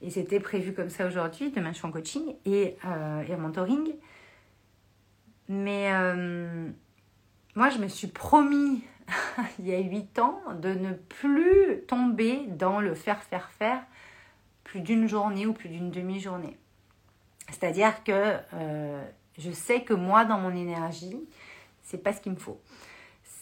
Et 0.00 0.10
c'était 0.10 0.40
prévu 0.40 0.72
comme 0.72 0.88
ça 0.88 1.06
aujourd'hui. 1.06 1.50
Demain, 1.50 1.72
je 1.72 1.78
suis 1.78 1.86
en 1.86 1.90
coaching 1.90 2.36
et, 2.46 2.76
et 3.28 3.34
en 3.34 3.38
mentoring. 3.38 3.94
Mais 5.48 5.90
moi, 7.54 7.68
je 7.68 7.78
me 7.78 7.88
suis 7.88 8.08
promis 8.08 8.82
il 9.58 9.66
y 9.66 9.74
a 9.74 9.78
huit 9.78 10.18
ans 10.18 10.40
de 10.60 10.70
ne 10.70 10.92
plus 10.92 11.82
tomber 11.86 12.46
dans 12.48 12.80
le 12.80 12.94
faire, 12.94 13.22
faire, 13.22 13.50
faire 13.50 13.82
plus 14.64 14.80
d'une 14.80 15.08
journée 15.08 15.46
ou 15.46 15.52
plus 15.52 15.68
d'une 15.68 15.90
demi-journée. 15.90 16.56
C'est-à-dire 17.50 18.04
que 18.04 18.36
euh, 18.54 19.04
je 19.38 19.50
sais 19.50 19.82
que 19.82 19.94
moi, 19.94 20.24
dans 20.24 20.38
mon 20.38 20.54
énergie, 20.54 21.18
c'est 21.82 22.02
pas 22.02 22.12
ce 22.12 22.20
qu'il 22.20 22.32
me 22.32 22.38
faut. 22.38 22.60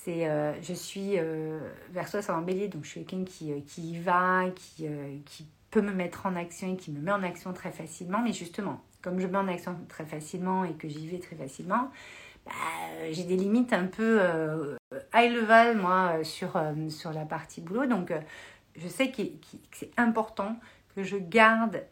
Euh, 0.08 0.54
je 0.62 0.72
suis 0.72 1.18
euh, 1.18 1.58
vers 1.90 2.06
soi, 2.06 2.22
ça 2.22 2.36
embellit, 2.36 2.68
donc 2.68 2.84
je 2.84 2.90
suis 2.90 3.04
quelqu'un 3.04 3.24
qui, 3.24 3.60
qui 3.62 3.90
y 3.90 3.98
va, 3.98 4.44
qui, 4.54 4.86
qui 5.24 5.46
peut 5.72 5.80
me 5.80 5.92
mettre 5.92 6.26
en 6.26 6.36
action 6.36 6.72
et 6.72 6.76
qui 6.76 6.92
me 6.92 7.00
met 7.00 7.10
en 7.10 7.24
action 7.24 7.52
très 7.52 7.72
facilement. 7.72 8.22
Mais 8.22 8.32
justement, 8.32 8.84
comme 9.02 9.18
je 9.18 9.26
me 9.26 9.32
mets 9.32 9.38
en 9.38 9.48
action 9.48 9.76
très 9.88 10.04
facilement 10.04 10.64
et 10.64 10.74
que 10.74 10.88
j'y 10.88 11.08
vais 11.08 11.18
très 11.18 11.34
facilement, 11.34 11.90
bah, 12.46 12.52
j'ai 13.10 13.24
des 13.24 13.36
limites 13.36 13.72
un 13.72 13.86
peu 13.86 14.18
euh, 14.20 14.76
high 15.12 15.32
level, 15.32 15.76
moi, 15.76 16.18
euh, 16.18 16.24
sur, 16.24 16.56
euh, 16.56 16.88
sur 16.88 17.12
la 17.12 17.24
partie 17.24 17.60
boulot. 17.60 17.86
Donc, 17.86 18.12
je 18.76 18.88
sais 18.88 19.10
que 19.10 19.22
c'est 19.72 19.90
important 19.96 20.56
que 20.94 21.02
je 21.02 21.16
garde 21.16 21.82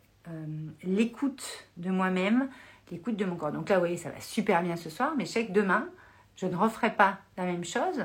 l'écoute 0.83 1.69
de 1.77 1.91
moi-même, 1.91 2.49
l'écoute 2.91 3.17
de 3.17 3.25
mon 3.25 3.37
corps. 3.37 3.53
Donc 3.53 3.69
là, 3.69 3.77
vous 3.77 3.83
voyez, 3.83 3.97
ça 3.97 4.11
va 4.11 4.21
super 4.21 4.63
bien 4.63 4.77
ce 4.77 4.91
soir, 4.91 5.15
mais 5.17 5.25
je 5.27 5.31
sais 5.31 5.47
que 5.47 5.53
demain, 5.53 5.89
je 6.37 6.47
ne 6.47 6.57
referai 6.57 6.95
pas 6.95 7.19
la 7.37 7.45
même 7.45 7.65
chose. 7.65 8.03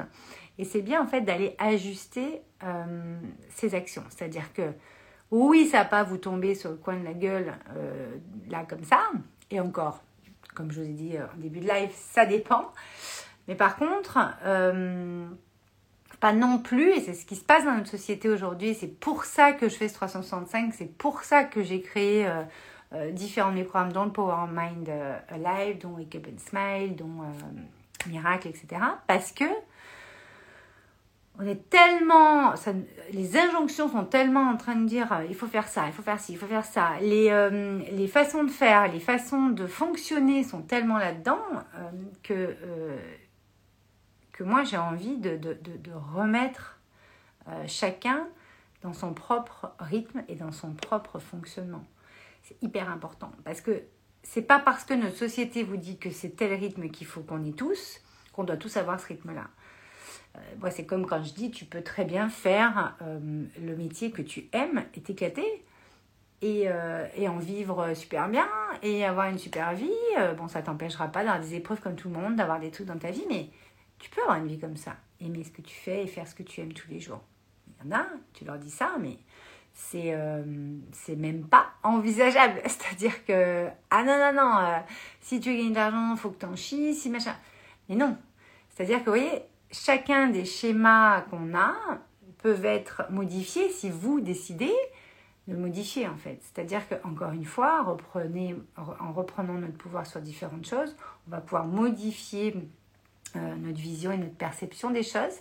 Et 0.58 0.66
c'est 0.66 0.82
bien 0.82 1.02
en 1.02 1.08
fait 1.08 1.22
d'aller 1.22 1.56
ajuster 1.58 2.42
ces 3.50 3.76
actions. 3.76 4.04
C'est-à-dire 4.10 4.52
que 4.54 4.74
oui, 5.32 5.68
ça 5.68 5.80
va 5.80 5.86
pas 5.86 6.04
vous 6.04 6.18
tomber 6.18 6.56
sur 6.56 6.72
le 6.72 6.78
coin 6.78 6.98
de 6.98 7.06
la 7.06 7.14
gueule 7.14 7.54
là 8.50 8.66
comme 8.68 8.84
ça. 8.84 9.00
Et 9.52 9.60
encore, 9.60 10.04
comme 10.54 10.72
je 10.72 10.82
vous 10.82 10.88
ai 10.88 10.94
dit 10.94 11.18
en 11.18 11.40
début 11.40 11.60
de 11.62 11.68
live, 11.68 11.92
ça 11.94 12.26
dépend. 12.26 12.72
Mais 13.48 13.56
par 13.56 13.78
contre, 13.78 14.20
euh, 14.44 15.28
pas 16.20 16.34
non 16.34 16.60
plus, 16.60 16.90
et 16.92 17.00
c'est 17.00 17.14
ce 17.14 17.26
qui 17.26 17.36
se 17.36 17.44
passe 17.44 17.66
dans 17.66 17.74
notre 17.74 17.90
société 17.90 18.30
aujourd'hui, 18.30 18.76
c'est 18.76 19.00
pour 19.00 19.26
ça 19.26 19.54
que 19.54 19.70
je 19.70 19.76
fais 19.76 19.88
ce 19.88 19.94
365, 19.94 20.74
c'est 20.74 20.98
pour 20.98 21.24
ça 21.24 21.44
que 21.44 21.64
j'ai 21.64 21.82
créé 21.82 22.28
euh, 22.28 22.44
euh, 22.94 23.12
différents 23.12 23.54
de 23.54 23.64
programmes, 23.64 23.94
dont 23.94 24.06
le 24.06 24.12
Power 24.12 24.48
Mind 24.52 24.90
Alive, 25.30 25.80
dont 25.80 25.96
Wake 25.96 26.16
Up 26.16 26.28
and 26.28 26.40
Smile, 26.40 26.96
dont 26.96 27.24
Miracle, 28.08 28.48
etc. 28.48 28.82
Parce 29.08 29.32
que 29.32 29.46
on 31.42 31.48
est 31.48 31.70
tellement, 31.70 32.54
les 33.14 33.38
injonctions 33.38 33.88
sont 33.88 34.04
tellement 34.04 34.50
en 34.50 34.58
train 34.58 34.76
de 34.76 34.86
dire 34.86 35.22
il 35.30 35.36
faut 35.36 35.48
faire 35.48 35.70
ça, 35.70 35.86
il 35.88 35.94
faut 35.94 36.02
faire 36.02 36.20
ci, 36.20 36.34
il 36.34 36.38
faut 36.38 36.48
faire 36.48 36.66
ça. 36.66 36.92
Les 37.00 38.10
façons 38.12 38.44
de 38.44 38.52
faire, 38.52 38.92
les 38.92 39.00
façons 39.00 39.48
de 39.48 39.66
fonctionner 39.66 40.44
sont 40.44 40.62
tellement 40.64 40.98
là-dedans 40.98 41.40
que 42.24 42.58
moi 44.44 44.64
j'ai 44.64 44.78
envie 44.78 45.18
de, 45.18 45.58
remettre 46.14 46.80
euh, 47.48 47.64
chacun 47.68 48.28
dans 48.82 48.94
son 48.94 49.14
propre 49.14 49.72
rythme 49.80 50.24
et 50.28 50.36
dans 50.36 50.52
son 50.52 50.72
propre 50.74 51.20
fonctionnement. 51.20 51.84
C'est 52.44 52.62
hyper 52.62 52.90
important 52.90 53.32
parce 53.44 53.62
que 53.62 53.84
c'est 54.24 54.42
pas 54.42 54.60
parce 54.60 54.84
que 54.84 54.94
notre 54.94 55.16
société 55.16 55.64
vous 55.64 55.78
dit 55.78 55.98
que 55.98 56.10
c'est 56.12 56.30
tel 56.30 56.54
rythme 56.54 56.90
qu'il 56.90 57.08
faut 57.08 57.22
qu'on 57.22 57.44
ait 57.46 57.52
tous 57.52 58.02
qu'on 58.34 58.44
doit 58.44 58.58
tous 58.58 58.78
avoir 58.78 59.00
ce 59.00 59.08
rythme-là. 59.08 59.48
Euh, 60.36 60.40
moi, 60.60 60.70
c'est 60.70 60.86
comme 60.86 61.06
quand 61.08 61.24
je 61.24 61.34
dis, 61.34 61.52
tu 61.52 61.66
peux 61.66 61.82
très 61.82 62.06
bien 62.06 62.30
faire 62.30 62.96
euh, 63.02 63.20
le 63.62 63.76
métier 63.76 64.12
que 64.12 64.22
tu 64.22 64.48
aimes 64.54 64.84
et 64.94 65.02
t'éclater 65.02 65.64
et, 66.42 66.68
et, 67.18 67.28
en 67.28 67.38
vivre 67.38 67.94
super 67.94 68.30
bien 68.30 68.48
et 68.82 69.04
avoir 69.04 69.28
une 69.28 69.38
super 69.38 69.74
vie. 69.74 69.92
bon, 70.38 70.48
ça 70.48 70.62
t'empêchera 70.62 71.10
pas 71.10 71.26
d'avoir 71.26 71.42
des 71.42 71.56
épreuves 71.56 71.82
comme 71.82 71.96
tout 71.96 72.08
le 72.08 72.14
monde, 72.16 72.38
d'avoir 72.38 72.62
des 72.62 72.72
trucs 72.72 72.88
dans 72.88 72.98
ta 72.98 73.12
vie, 73.12 73.26
mais 73.28 73.50
tu 74.00 74.10
peux 74.10 74.22
avoir 74.22 74.38
une 74.38 74.48
vie 74.48 74.60
comme 74.60 74.78
ça, 74.78 74.96
aimer 75.20 75.44
ce 75.44 75.52
que 75.52 75.62
tu 75.62 75.76
fais 75.76 76.04
et 76.04 76.08
faire 76.08 76.28
ce 76.28 76.34
que 76.34 76.44
tu 76.44 76.62
aimes 76.62 76.74
tous 76.74 76.90
les 76.90 77.00
jours. 77.00 77.22
Il 77.68 77.86
y 77.86 77.94
en 77.94 77.98
a, 77.98 78.06
tu 78.34 78.46
leur 78.46 78.58
dis 78.58 78.72
ça, 78.72 78.96
mais 79.00 79.18
c'est 79.74 80.14
euh, 80.14 80.44
même 81.18 81.48
pas 81.48 81.68
envisageable. 81.84 82.62
C'est-à-dire 82.66 83.26
que, 83.26 83.68
ah 83.90 84.04
non, 84.04 84.18
non, 84.18 84.34
non, 84.34 84.58
euh, 84.58 84.80
si 85.22 85.40
tu 85.40 85.56
gagnes 85.56 85.70
de 85.70 85.76
l'argent, 85.76 86.16
faut 86.16 86.32
que 86.32 86.40
tu 86.40 86.46
en 86.46 86.56
chies, 86.56 86.96
si 86.96 87.10
machin. 87.10 87.36
Mais 87.88 87.96
non. 87.96 88.18
C'est-à-dire 88.70 89.00
que, 89.00 89.06
vous 89.06 89.18
voyez, 89.18 89.44
chacun 89.72 90.30
des 90.30 90.46
schémas 90.46 91.22
qu'on 91.22 91.56
a 91.56 91.74
peuvent 92.40 92.66
être 92.66 93.04
modifiés 93.10 93.70
si 93.70 93.90
vous 93.90 94.22
décidez 94.22 94.74
de 95.48 95.56
modifier, 95.56 96.08
en 96.08 96.16
fait. 96.16 96.40
C'est-à-dire 96.42 96.88
que, 96.88 96.96
encore 97.04 97.32
une 97.32 97.46
fois, 97.46 97.82
en 97.86 99.14
reprenant 99.14 99.54
notre 99.54 99.78
pouvoir 99.78 100.06
sur 100.06 100.22
différentes 100.22 100.66
choses, 100.66 100.96
on 101.28 101.32
va 101.32 101.42
pouvoir 101.42 101.66
modifier 101.66 102.56
euh, 103.36 103.56
notre 103.56 103.80
vision 103.80 104.12
et 104.12 104.18
notre 104.18 104.36
perception 104.36 104.90
des 104.90 105.04
choses 105.04 105.38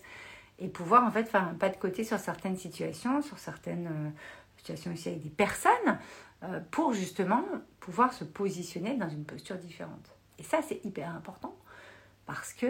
et 0.58 0.68
pouvoir 0.68 1.04
en 1.04 1.10
fait 1.10 1.24
faire 1.24 1.44
un 1.44 1.54
pas 1.54 1.68
de 1.68 1.76
côté 1.76 2.04
sur 2.04 2.18
certaines 2.18 2.56
situations, 2.56 3.22
sur 3.22 3.38
certaines 3.38 3.86
euh, 3.86 4.10
situations 4.56 4.92
aussi 4.92 5.08
avec 5.08 5.22
des 5.22 5.30
personnes, 5.30 5.98
euh, 6.42 6.60
pour 6.70 6.92
justement 6.92 7.44
pouvoir 7.80 8.12
se 8.12 8.24
positionner 8.24 8.96
dans 8.96 9.08
une 9.08 9.24
posture 9.24 9.56
différente. 9.56 10.14
Et 10.38 10.42
ça, 10.42 10.60
c'est 10.62 10.84
hyper 10.84 11.14
important 11.14 11.56
parce 12.26 12.52
que 12.52 12.66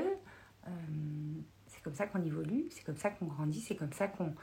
c'est 1.67 1.83
comme 1.83 1.95
ça 1.95 2.07
qu'on 2.07 2.23
évolue, 2.23 2.67
c'est 2.71 2.85
comme 2.85 2.99
ça 2.99 3.11
qu'on 3.11 3.27
grandit, 3.27 3.61
c'est 3.61 3.77
comme 3.77 3.93
ça 3.93 4.07
qu'on 4.07 4.35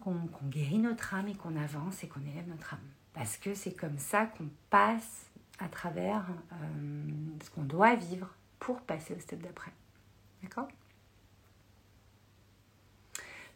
qu'on 0.00 0.16
guérit 0.48 0.78
notre 0.78 1.14
âme 1.14 1.28
et 1.28 1.34
qu'on 1.34 1.56
avance 1.56 2.02
et 2.02 2.08
qu'on 2.08 2.20
élève 2.20 2.48
notre 2.48 2.74
âme. 2.74 2.80
Parce 3.12 3.36
que 3.36 3.54
c'est 3.54 3.74
comme 3.74 3.98
ça 3.98 4.26
qu'on 4.26 4.48
passe 4.70 5.30
à 5.58 5.68
travers 5.68 6.26
ce 7.44 7.50
qu'on 7.50 7.62
doit 7.62 7.94
vivre 7.94 8.34
pour 8.60 8.80
passer 8.82 9.14
au 9.14 9.18
step 9.18 9.40
d'après. 9.40 9.72
D'accord? 10.42 10.68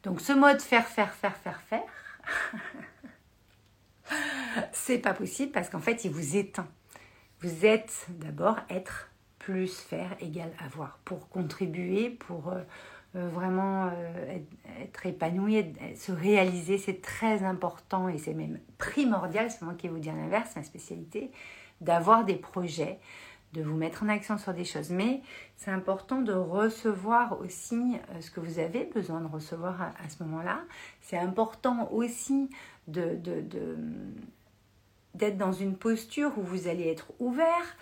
Donc 0.03 0.21
ce 0.21 0.33
mode 0.33 0.61
faire, 0.61 0.87
faire, 0.87 1.15
faire, 1.15 1.37
faire, 1.37 1.61
faire, 1.63 1.83
c'est 4.73 4.99
pas 4.99 5.15
possible 5.15 5.53
parce 5.53 5.69
qu'en 5.71 5.81
fait, 5.81 6.05
il 6.05 6.11
vous 6.11 6.37
éteint. 6.37 6.69
Vous 7.41 7.65
êtes 7.65 8.07
d'abord 8.09 8.59
être 8.69 9.11
plus 9.39 9.79
faire 9.79 10.17
égale 10.21 10.53
avoir 10.65 10.99
pour 11.05 11.29
contribuer, 11.29 12.09
pour 12.09 12.49
euh, 12.49 12.63
euh, 13.17 13.29
vraiment 13.29 13.91
euh, 13.93 14.39
être, 14.81 15.07
épanoui, 15.07 15.75
se 15.97 16.13
réaliser. 16.13 16.79
C'est 16.79 17.03
très 17.03 17.43
important 17.45 18.09
et 18.09 18.19
c'est 18.19 18.35
même 18.35 18.59
primordial, 18.79 19.51
c'est 19.51 19.63
moi 19.63 19.75
qui 19.75 19.87
vais 19.87 19.93
vous 19.93 20.01
dire 20.01 20.15
l'inverse, 20.15 20.57
ma 20.57 20.63
spécialité, 20.63 21.31
d'avoir 21.81 22.25
des 22.25 22.37
projets, 22.37 22.99
de 23.55 23.63
vous 23.63 23.77
mettre 23.77 24.03
en 24.03 24.09
action 24.09 24.37
sur 24.37 24.53
des 24.53 24.65
choses. 24.65 24.91
Mais 24.91 25.23
c'est 25.57 25.71
important 25.71 26.21
de 26.21 26.33
recevoir 26.33 27.41
aussi 27.41 27.97
euh, 28.11 28.21
ce 28.21 28.31
que 28.31 28.41
vous 28.41 28.59
avez 28.59 28.85
besoin 28.85 29.21
de 29.21 29.29
recevoir 29.29 29.81
à, 29.81 30.09
ce 30.09 30.23
moment-là. 30.25 30.61
C'est 31.01 31.19
important 31.19 31.89
aussi 31.93 32.51
de, 32.89 33.17
d'être 35.15 35.39
dans 35.39 35.53
une 35.53 35.77
posture 35.77 36.37
où 36.37 36.43
vous 36.43 36.69
allez 36.69 36.89
être 36.89 37.13
ouvert 37.21 37.77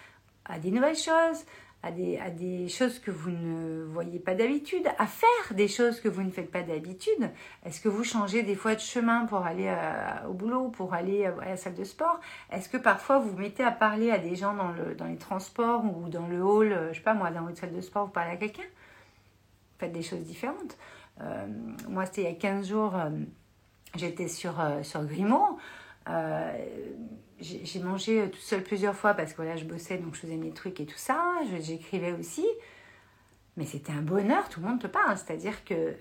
à 0.45 0.59
des 0.59 0.71
nouvelles 0.71 0.97
choses, 0.97 1.45
à 1.83 1.91
des, 1.91 2.17
à 2.19 2.31
des 2.31 2.69
choses 2.69 3.01
que 3.01 3.11
vous 3.11 3.31
ne 3.31 3.83
voyez 3.85 4.21
pas 4.21 4.35
d'habitude, 4.35 4.87
à 4.99 5.07
faire 5.07 5.57
des 5.57 5.67
choses 5.67 6.01
que 6.01 6.09
vous 6.09 6.23
ne 6.23 6.31
faites 6.31 6.51
pas 6.51 6.63
d'habitude. 6.63 7.31
Est-ce 7.65 7.81
que 7.81 7.89
vous 7.89 8.05
changez 8.05 8.45
des 8.45 8.55
fois 8.55 8.77
de 8.77 8.81
chemin 8.81 9.27
pour 9.27 9.45
aller 9.45 9.67
euh, 9.67 10.29
au 10.29 10.33
boulot, 10.33 10.69
pour 10.69 10.95
aller 10.95 11.27
à 11.27 11.45
la 11.45 11.57
salle 11.57 11.75
de 11.75 11.83
sport? 11.83 12.21
Est-ce 12.53 12.69
que 12.69 12.77
parfois 12.77 13.19
vous 13.19 13.31
vous 13.31 13.39
mettez 13.39 13.65
à 13.65 13.73
parler 13.73 14.13
à 14.13 14.19
des 14.19 14.37
gens 14.37 14.55
dans, 14.55 14.71
le, 14.71 14.95
dans 14.95 15.07
les 15.07 15.17
transports 15.17 15.85
ou 15.85 16.09
dans 16.09 16.29
le 16.29 16.41
hall, 16.41 16.73
euh, 16.73 16.93
je 16.93 16.99
sais 16.99 17.05
pas 17.05 17.15
moi, 17.15 17.31
dans 17.31 17.43
votre 17.43 17.59
salle 17.59 17.75
de 17.75 17.81
sport, 17.81 18.07
vous 18.07 18.13
parlez 18.13 18.33
à 18.33 18.37
quelqu'un? 18.37 18.63
Faites 19.79 19.93
des 19.93 20.03
choses 20.03 20.23
différentes. 20.25 20.79
Euh, 21.21 21.47
moi, 21.89 22.07
c'était 22.07 22.23
il 22.23 22.29
y 22.29 22.33
a 22.33 22.35
15 22.35 22.69
jours, 22.69 22.95
j'étais 23.97 24.29
sur, 24.29 24.55
sur 24.83 25.05
Grimaud 25.05 25.59
j'ai 27.43 27.81
mangé 27.81 28.21
euh, 28.21 28.29
tout 28.29 28.41
seul 28.41 28.63
plusieurs 28.63 28.95
fois 28.95 29.15
parce 29.15 29.33
que 29.33 29.37
voilà, 29.37 29.57
je 29.57 29.65
bossais, 29.65 29.99
donc 29.99 30.15
je 30.15 30.21
faisais 30.21 30.37
mes 30.37 30.53
trucs 30.53 30.81
et 30.81 30.87
tout 30.87 30.99
ça. 30.99 31.23
J'écrivais 31.61 32.13
aussi. 32.13 32.47
Mais 33.57 33.67
c'était 33.67 33.93
un 33.93 34.01
bonheur, 34.01 34.49
tout 34.49 34.61
le 34.61 34.69
monde 34.69 34.81
te 34.81 34.87
parle. 34.87 35.17
C'est-à-dire 35.19 35.65
que 35.65 35.75
euh, 35.75 35.95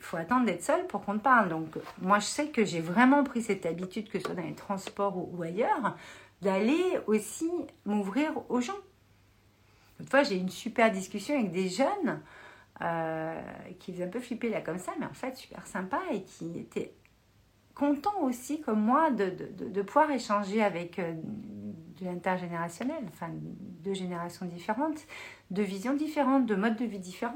faut 0.00 0.16
attendre 0.16 0.46
d'être 0.46 0.62
seul 0.62 0.86
pour 0.86 1.04
qu'on 1.04 1.18
te 1.18 1.22
parle. 1.22 1.48
Donc 1.48 1.68
moi, 2.00 2.18
je 2.18 2.26
sais 2.26 2.48
que 2.48 2.64
j'ai 2.64 2.80
vraiment 2.80 3.24
pris 3.24 3.42
cette 3.42 3.66
habitude, 3.66 4.08
que 4.08 4.18
ce 4.18 4.26
soit 4.26 4.34
dans 4.34 4.42
les 4.42 4.54
transports 4.54 5.16
ou, 5.16 5.42
ailleurs, 5.42 5.96
d'aller 6.40 6.98
aussi 7.06 7.50
m'ouvrir 7.84 8.32
aux 8.48 8.60
gens. 8.60 8.78
Une 10.00 10.06
fois, 10.06 10.22
j'ai 10.22 10.36
eu 10.36 10.40
une 10.40 10.48
super 10.48 10.90
discussion 10.90 11.38
avec 11.38 11.52
des 11.52 11.68
jeunes 11.68 12.20
euh, 12.80 13.40
qui 13.78 13.92
faisaient 13.92 14.04
un 14.04 14.08
peu 14.08 14.20
flipper 14.20 14.48
là 14.48 14.60
comme 14.60 14.78
ça, 14.78 14.92
mais 14.98 15.06
en 15.06 15.14
fait 15.14 15.36
super 15.36 15.66
sympa 15.66 16.00
et 16.12 16.22
qui 16.22 16.58
étaient 16.58 16.92
content 17.74 18.20
aussi, 18.22 18.60
comme 18.60 18.80
moi, 18.80 19.10
de, 19.10 19.30
de, 19.30 19.68
de 19.68 19.82
pouvoir 19.82 20.10
échanger 20.10 20.62
avec 20.62 20.98
euh, 20.98 21.12
de 22.00 22.04
l'intergénérationnel, 22.04 23.04
enfin 23.08 23.28
deux 23.82 23.94
générations 23.94 24.46
différentes, 24.46 25.06
de 25.50 25.62
visions 25.62 25.94
différentes, 25.94 26.46
de 26.46 26.54
modes 26.54 26.76
de 26.76 26.84
vie 26.84 26.98
différents. 26.98 27.34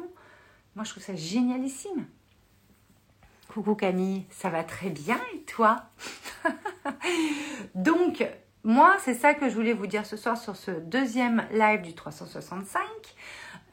Moi, 0.74 0.84
je 0.84 0.90
trouve 0.90 1.02
ça 1.02 1.14
génialissime. 1.14 2.06
Coucou 3.48 3.74
Camille, 3.74 4.24
ça 4.30 4.50
va 4.50 4.64
très 4.64 4.90
bien 4.90 5.18
et 5.34 5.40
toi? 5.42 5.84
Donc, 7.74 8.26
moi, 8.64 8.96
c'est 9.00 9.14
ça 9.14 9.32
que 9.34 9.48
je 9.48 9.54
voulais 9.54 9.72
vous 9.72 9.86
dire 9.86 10.04
ce 10.04 10.16
soir 10.16 10.36
sur 10.36 10.56
ce 10.56 10.72
deuxième 10.72 11.46
live 11.52 11.82
du 11.82 11.94
365. 11.94 12.82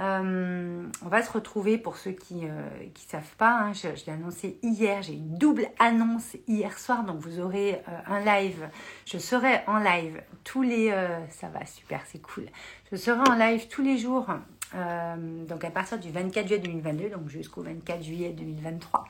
Euh, 0.01 0.87
on 1.05 1.07
va 1.07 1.21
se 1.21 1.31
retrouver 1.31 1.77
pour 1.77 1.97
ceux 1.97 2.11
qui 2.11 2.35
ne 2.45 2.49
euh, 2.49 2.89
savent 3.07 3.35
pas. 3.37 3.51
Hein, 3.51 3.73
je, 3.73 3.87
l'ai 4.05 4.13
annoncé 4.13 4.57
hier. 4.63 5.01
J'ai 5.03 5.13
une 5.13 5.37
double 5.37 5.67
annonce 5.79 6.35
hier 6.47 6.77
soir. 6.79 7.03
Donc 7.03 7.19
vous 7.19 7.39
aurez 7.39 7.75
euh, 7.87 7.99
un 8.07 8.19
live. 8.19 8.67
Je 9.05 9.17
serai 9.17 9.61
en 9.67 9.77
live 9.77 10.21
tous 10.43 10.61
les. 10.61 10.89
ça 11.29 11.47
va 11.49 11.65
super, 11.65 12.01
c'est 12.07 12.21
cool. 12.21 12.45
Je 12.91 12.97
serai 12.97 13.19
en 13.19 13.35
live 13.35 13.67
tous 13.67 13.81
les 13.81 13.97
jours. 13.97 14.27
donc 14.73 15.63
à 15.63 15.69
partir 15.69 15.99
du 15.99 16.09
24 16.09 16.47
juillet 16.47 16.59
2022, 16.59 17.09
donc 17.09 17.29
jusqu'au 17.29 17.61
24 17.61 18.03
juillet 18.03 18.31
2023, 18.31 19.05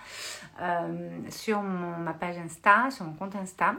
sur 1.29 1.61
ma 1.61 2.13
page 2.13 2.37
Insta, 2.37 2.91
sur 2.91 3.05
mon 3.05 3.13
compte 3.13 3.35
Insta, 3.35 3.75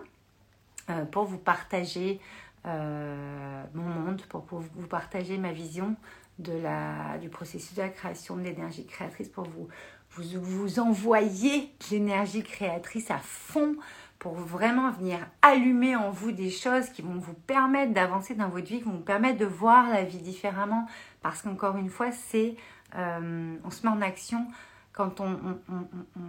pour 1.12 1.24
vous 1.24 1.38
partager 1.38 2.20
mon 2.64 3.93
pour 4.42 4.60
vous 4.60 4.86
partager 4.86 5.38
ma 5.38 5.52
vision 5.52 5.96
de 6.38 6.52
la, 6.52 7.18
du 7.18 7.28
processus 7.28 7.74
de 7.76 7.82
la 7.82 7.88
création 7.88 8.36
de 8.36 8.42
l'énergie 8.42 8.86
créatrice 8.86 9.28
pour 9.28 9.44
vous, 9.44 9.68
vous, 10.10 10.40
vous 10.42 10.80
envoyer 10.80 11.70
l'énergie 11.90 12.42
créatrice 12.42 13.10
à 13.10 13.18
fond 13.18 13.76
pour 14.18 14.34
vraiment 14.34 14.90
venir 14.90 15.18
allumer 15.42 15.96
en 15.96 16.10
vous 16.10 16.32
des 16.32 16.50
choses 16.50 16.88
qui 16.88 17.02
vont 17.02 17.18
vous 17.18 17.34
permettre 17.34 17.92
d'avancer 17.92 18.34
dans 18.34 18.48
votre 18.48 18.66
vie, 18.66 18.78
qui 18.78 18.84
vont 18.84 18.92
vous 18.92 19.00
permettre 19.00 19.38
de 19.38 19.44
voir 19.44 19.90
la 19.90 20.04
vie 20.04 20.18
différemment. 20.18 20.86
Parce 21.20 21.42
qu'encore 21.42 21.76
une 21.76 21.90
fois, 21.90 22.10
c'est 22.10 22.56
euh, 22.96 23.56
on 23.64 23.70
se 23.70 23.86
met 23.86 23.92
en 23.92 24.00
action 24.00 24.46
quand 24.94 25.20
on, 25.20 25.58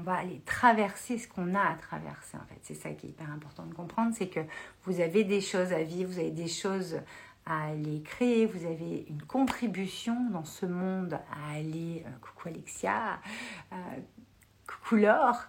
va 0.04 0.16
aller 0.16 0.42
traverser 0.44 1.20
ce 1.20 1.28
qu'on 1.28 1.54
a 1.54 1.62
à 1.62 1.76
traverser. 1.76 2.36
En 2.36 2.46
fait, 2.48 2.60
c'est 2.64 2.74
ça 2.74 2.90
qui 2.90 3.06
est 3.06 3.10
hyper 3.12 3.30
important 3.32 3.64
de 3.66 3.74
comprendre, 3.76 4.14
c'est 4.18 4.28
que 4.28 4.40
vous 4.86 5.00
avez 5.00 5.24
des 5.24 5.40
choses 5.40 5.72
à 5.72 5.84
vivre, 5.84 6.12
vous 6.12 6.20
avez 6.20 6.32
des 6.32 6.48
choses 6.48 7.00
à 7.46 7.66
aller 7.68 8.02
créer, 8.02 8.46
vous 8.46 8.66
avez 8.66 9.06
une 9.10 9.22
contribution 9.22 10.30
dans 10.32 10.46
ce 10.46 10.66
monde 10.66 11.14
à 11.14 11.56
aller, 11.56 12.04
euh, 12.06 12.10
coucou 12.22 12.50
Alexia, 12.50 13.20
euh, 13.72 13.76
coucou 14.68 14.96
Laure, 14.96 15.44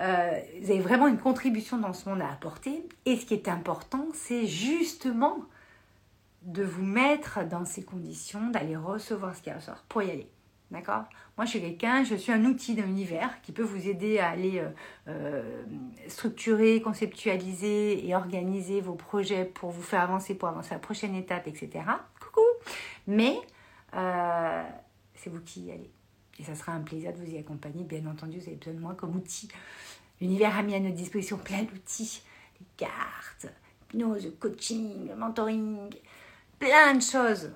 euh, 0.00 0.40
vous 0.60 0.70
avez 0.70 0.80
vraiment 0.80 1.06
une 1.06 1.18
contribution 1.18 1.78
dans 1.78 1.92
ce 1.92 2.08
monde 2.08 2.22
à 2.22 2.30
apporter. 2.30 2.88
Et 3.04 3.16
ce 3.16 3.26
qui 3.26 3.34
est 3.34 3.48
important, 3.48 4.06
c'est 4.14 4.46
justement 4.46 5.38
de 6.42 6.62
vous 6.62 6.84
mettre 6.84 7.44
dans 7.44 7.64
ces 7.64 7.82
conditions, 7.82 8.50
d'aller 8.50 8.76
recevoir 8.76 9.34
ce 9.34 9.42
qui 9.42 9.52
ressort 9.52 9.82
pour 9.88 10.02
y 10.02 10.10
aller. 10.10 10.33
D'accord? 10.74 11.04
Moi, 11.36 11.44
je 11.44 11.50
suis 11.50 11.60
quelqu'un, 11.60 12.02
je 12.02 12.16
suis 12.16 12.32
un 12.32 12.44
outil 12.46 12.74
d'un 12.74 12.86
univers 12.86 13.40
qui 13.42 13.52
peut 13.52 13.62
vous 13.62 13.88
aider 13.88 14.18
à 14.18 14.30
aller 14.30 14.58
euh, 14.58 14.70
euh, 15.06 15.62
structurer, 16.08 16.82
conceptualiser 16.82 18.04
et 18.04 18.14
organiser 18.16 18.80
vos 18.80 18.94
projets 18.94 19.44
pour 19.44 19.70
vous 19.70 19.82
faire 19.82 20.00
avancer, 20.00 20.34
pour 20.34 20.48
avancer 20.48 20.72
à 20.72 20.74
la 20.74 20.80
prochaine 20.80 21.14
étape, 21.14 21.46
etc. 21.46 21.84
Coucou 22.20 22.44
Mais 23.06 23.36
euh, 23.94 24.64
c'est 25.14 25.30
vous 25.30 25.42
qui 25.42 25.60
y 25.60 25.70
allez. 25.70 25.92
Et 26.40 26.42
ça 26.42 26.56
sera 26.56 26.72
un 26.72 26.80
plaisir 26.80 27.12
de 27.12 27.18
vous 27.18 27.30
y 27.30 27.38
accompagner. 27.38 27.84
Bien 27.84 28.04
entendu, 28.06 28.40
vous 28.40 28.48
avez 28.48 28.56
besoin 28.56 28.74
de 28.74 28.80
moi 28.80 28.94
comme 28.94 29.14
outil. 29.14 29.48
L'univers 30.20 30.58
a 30.58 30.62
mis 30.64 30.74
à 30.74 30.80
notre 30.80 30.96
disposition 30.96 31.38
plein 31.38 31.62
d'outils. 31.62 32.24
Les 32.58 32.66
cartes, 32.76 33.46
hypnose, 33.92 34.32
coaching, 34.40 35.14
mentoring, 35.14 35.88
plein 36.58 36.94
de 36.94 37.02
choses. 37.02 37.52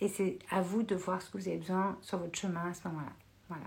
Et 0.00 0.08
c'est 0.08 0.38
à 0.50 0.60
vous 0.60 0.82
de 0.82 0.94
voir 0.94 1.20
ce 1.22 1.30
que 1.30 1.38
vous 1.38 1.48
avez 1.48 1.58
besoin 1.58 1.98
sur 2.02 2.18
votre 2.18 2.38
chemin 2.38 2.70
à 2.70 2.74
ce 2.74 2.86
moment-là. 2.88 3.12
Voilà. 3.48 3.66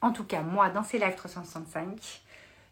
En 0.00 0.12
tout 0.12 0.24
cas, 0.24 0.42
moi, 0.42 0.70
dans 0.70 0.82
ces 0.82 0.98
lives 0.98 1.14
365, 1.16 2.22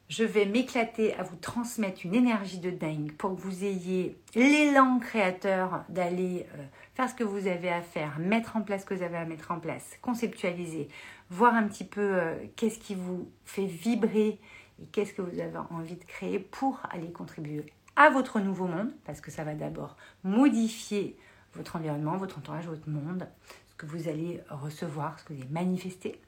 je 0.08 0.24
vais 0.24 0.46
m'éclater 0.46 1.14
à 1.14 1.22
vous 1.24 1.36
transmettre 1.36 2.02
une 2.04 2.14
énergie 2.14 2.58
de 2.58 2.70
dingue 2.70 3.12
pour 3.12 3.34
que 3.34 3.40
vous 3.40 3.64
ayez 3.64 4.16
l'élan 4.34 5.00
créateur 5.00 5.84
d'aller 5.88 6.46
euh, 6.54 6.64
faire 6.94 7.08
ce 7.08 7.14
que 7.14 7.24
vous 7.24 7.48
avez 7.48 7.70
à 7.70 7.82
faire, 7.82 8.18
mettre 8.18 8.56
en 8.56 8.62
place 8.62 8.82
ce 8.82 8.86
que 8.86 8.94
vous 8.94 9.02
avez 9.02 9.16
à 9.16 9.24
mettre 9.24 9.50
en 9.50 9.58
place, 9.58 9.98
conceptualiser, 10.02 10.88
voir 11.30 11.54
un 11.54 11.64
petit 11.64 11.84
peu 11.84 12.00
euh, 12.00 12.36
qu'est-ce 12.54 12.78
qui 12.78 12.94
vous 12.94 13.28
fait 13.44 13.66
vibrer 13.66 14.38
et 14.80 14.86
qu'est-ce 14.92 15.12
que 15.12 15.22
vous 15.22 15.40
avez 15.40 15.58
envie 15.70 15.96
de 15.96 16.04
créer 16.04 16.38
pour 16.38 16.80
aller 16.90 17.10
contribuer 17.10 17.64
à 17.96 18.10
votre 18.10 18.40
nouveau 18.40 18.66
monde, 18.66 18.92
parce 19.04 19.20
que 19.20 19.30
ça 19.30 19.42
va 19.42 19.54
d'abord 19.54 19.96
modifier 20.22 21.16
votre 21.56 21.76
environnement, 21.76 22.16
votre 22.16 22.38
entourage, 22.38 22.66
votre 22.66 22.88
monde, 22.88 23.26
ce 23.68 23.74
que 23.74 23.86
vous 23.86 24.08
allez 24.08 24.42
recevoir, 24.50 25.18
ce 25.18 25.24
que 25.24 25.32
vous 25.32 25.40
allez 25.40 25.50
manifester 25.50 26.20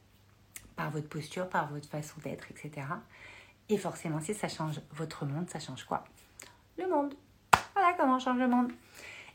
par 0.77 0.91
votre 0.91 1.09
posture, 1.09 1.49
par 1.49 1.69
votre 1.71 1.89
façon 1.89 2.21
d'être, 2.23 2.51
etc. 2.51 2.87
Et 3.69 3.77
forcément, 3.77 4.21
si 4.21 4.35
ça 4.35 4.49
change 4.49 4.81
votre 4.93 5.25
monde, 5.27 5.49
ça 5.51 5.61
change 5.61 5.85
quoi? 5.85 6.05
Le 6.79 6.89
monde. 6.89 7.15
Voilà 7.75 7.95
comment 7.99 8.17
on 8.17 8.19
change 8.19 8.39
le 8.39 8.49
monde. 8.49 8.73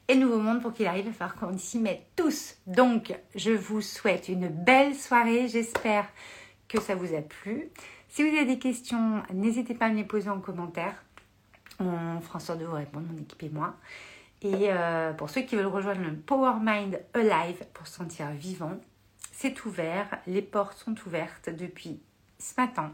Et 0.07 0.15
nouveau 0.15 0.39
monde, 0.39 0.61
pour 0.61 0.73
qu'il 0.73 0.85
arrive, 0.87 1.05
il 1.05 1.11
va 1.11 1.29
falloir 1.29 1.35
qu'on 1.35 1.57
s'y 1.57 1.79
mette 1.79 2.05
tous. 2.15 2.55
Donc, 2.67 3.17
je 3.35 3.51
vous 3.51 3.81
souhaite 3.81 4.27
une 4.27 4.49
belle 4.49 4.95
soirée. 4.95 5.47
J'espère 5.47 6.07
que 6.67 6.81
ça 6.81 6.95
vous 6.95 7.13
a 7.13 7.21
plu. 7.21 7.69
Si 8.09 8.21
vous 8.21 8.35
avez 8.35 8.45
des 8.45 8.59
questions, 8.59 9.23
n'hésitez 9.33 9.73
pas 9.73 9.85
à 9.85 9.89
me 9.89 9.95
les 9.95 10.03
poser 10.03 10.29
en 10.29 10.39
commentaire. 10.39 11.03
On 11.79 12.19
fera 12.21 12.37
en 12.37 12.39
sorte 12.39 12.59
de 12.59 12.65
vous 12.65 12.75
répondre, 12.75 13.05
mon 13.11 13.17
équipe 13.21 13.43
et 13.43 13.49
moi. 13.49 13.75
Et 14.43 14.71
euh, 14.71 15.13
pour 15.13 15.29
ceux 15.29 15.41
qui 15.41 15.55
veulent 15.55 15.65
rejoindre 15.67 16.01
le 16.01 16.15
Power 16.15 16.55
Mind 16.61 16.99
Alive 17.13 17.65
pour 17.73 17.87
se 17.87 17.95
sentir 17.95 18.29
vivant, 18.31 18.77
c'est 19.31 19.65
ouvert. 19.65 20.19
Les 20.27 20.41
portes 20.41 20.77
sont 20.77 20.95
ouvertes 21.05 21.49
depuis 21.49 22.01
ce 22.37 22.53
matin. 22.59 22.91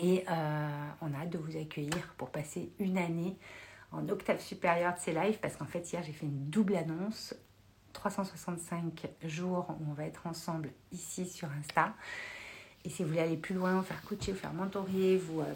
Et 0.00 0.24
euh, 0.28 0.88
on 1.02 1.12
a 1.14 1.18
hâte 1.18 1.30
de 1.30 1.38
vous 1.38 1.56
accueillir 1.56 2.14
pour 2.16 2.30
passer 2.30 2.72
une 2.80 2.98
année 2.98 3.36
en 3.92 4.08
octave 4.08 4.40
supérieure 4.40 4.94
de 4.94 4.98
ces 4.98 5.12
lives 5.12 5.38
parce 5.38 5.54
qu'en 5.54 5.66
fait 5.66 5.92
hier 5.92 6.02
j'ai 6.02 6.12
fait 6.12 6.26
une 6.26 6.50
double 6.50 6.74
annonce 6.74 7.32
365 7.92 9.06
jours 9.22 9.68
où 9.78 9.88
on 9.88 9.92
va 9.92 10.04
être 10.04 10.26
ensemble 10.26 10.70
ici 10.90 11.28
sur 11.28 11.48
Insta 11.60 11.94
et 12.84 12.90
si 12.90 13.02
vous 13.02 13.08
voulez 13.10 13.20
aller 13.20 13.36
plus 13.36 13.54
loin, 13.54 13.82
faire 13.82 14.02
coacher, 14.02 14.32
vous 14.32 14.38
faire 14.38 14.52
mentorer, 14.52 15.16
vous 15.16 15.40
euh, 15.40 15.54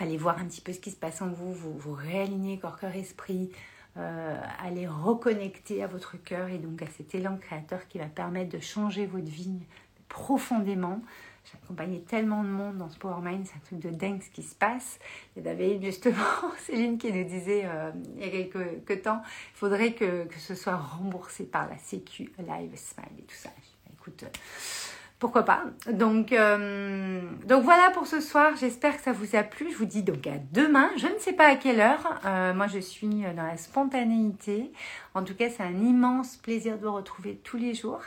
allez 0.00 0.18
voir 0.18 0.38
un 0.38 0.44
petit 0.44 0.60
peu 0.60 0.72
ce 0.72 0.80
qui 0.80 0.90
se 0.90 0.96
passe 0.96 1.22
en 1.22 1.28
vous, 1.28 1.52
vous, 1.52 1.78
vous 1.78 1.94
réaligner 1.94 2.58
corps, 2.58 2.78
cœur, 2.78 2.94
esprit, 2.94 3.50
euh, 3.98 4.40
aller 4.62 4.86
reconnecter 4.86 5.82
à 5.82 5.86
votre 5.86 6.16
cœur 6.22 6.48
et 6.48 6.58
donc 6.58 6.82
à 6.82 6.86
cet 6.86 7.14
élan 7.14 7.36
créateur 7.36 7.86
qui 7.88 7.98
va 7.98 8.06
permettre 8.06 8.50
de 8.50 8.60
changer 8.60 9.06
votre 9.06 9.28
vie 9.28 9.60
profondément. 10.08 11.00
J'ai 11.44 11.58
accompagné 11.62 12.02
tellement 12.02 12.42
de 12.42 12.48
monde 12.48 12.76
dans 12.76 12.90
ce 12.90 12.98
Power 12.98 13.22
Mind, 13.22 13.46
c'est 13.46 13.54
un 13.54 13.60
truc 13.60 13.78
de 13.78 13.90
dingue 13.90 14.20
ce 14.20 14.30
qui 14.30 14.42
se 14.42 14.54
passe. 14.54 14.98
Il 15.36 15.44
y 15.44 15.48
avait 15.48 15.80
justement 15.80 16.16
Céline 16.58 16.98
qui 16.98 17.12
nous 17.12 17.24
disait 17.24 17.62
euh, 17.64 17.90
il 18.16 18.22
y 18.22 18.28
a 18.28 18.30
quelques, 18.30 19.02
temps, 19.02 19.22
il 19.24 19.56
faudrait 19.56 19.92
que, 19.92 20.24
que, 20.24 20.38
ce 20.38 20.54
soit 20.54 20.76
remboursé 20.76 21.44
par 21.44 21.68
la 21.68 21.78
Sécu, 21.78 22.32
Live, 22.38 22.76
Smile 22.76 23.18
et 23.18 23.22
tout 23.22 23.34
ça. 23.34 23.50
Écoute, 23.92 24.24
euh, 24.24 24.95
pourquoi 25.18 25.44
pas. 25.44 25.64
Donc, 25.90 26.32
euh, 26.32 27.22
donc 27.46 27.64
voilà 27.64 27.90
pour 27.94 28.06
ce 28.06 28.20
soir. 28.20 28.54
J'espère 28.56 28.96
que 28.96 29.02
ça 29.02 29.12
vous 29.12 29.34
a 29.34 29.42
plu. 29.42 29.70
Je 29.70 29.76
vous 29.76 29.86
dis 29.86 30.02
donc 30.02 30.26
à 30.26 30.38
demain. 30.52 30.90
Je 30.96 31.06
ne 31.06 31.18
sais 31.18 31.32
pas 31.32 31.46
à 31.46 31.56
quelle 31.56 31.80
heure. 31.80 32.20
Euh, 32.26 32.52
moi, 32.52 32.66
je 32.66 32.78
suis 32.78 33.22
dans 33.34 33.46
la 33.46 33.56
spontanéité. 33.56 34.72
En 35.14 35.24
tout 35.24 35.34
cas, 35.34 35.48
c'est 35.48 35.62
un 35.62 35.76
immense 35.76 36.36
plaisir 36.36 36.78
de 36.78 36.86
vous 36.86 36.94
retrouver 36.94 37.40
tous 37.42 37.56
les 37.56 37.72
jours. 37.72 38.02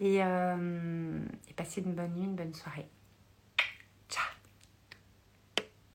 Et, 0.00 0.18
euh, 0.22 1.18
et 1.48 1.54
passez 1.54 1.80
une 1.80 1.94
bonne 1.94 2.12
nuit, 2.14 2.24
une 2.24 2.36
bonne 2.36 2.54
soirée. 2.54 2.88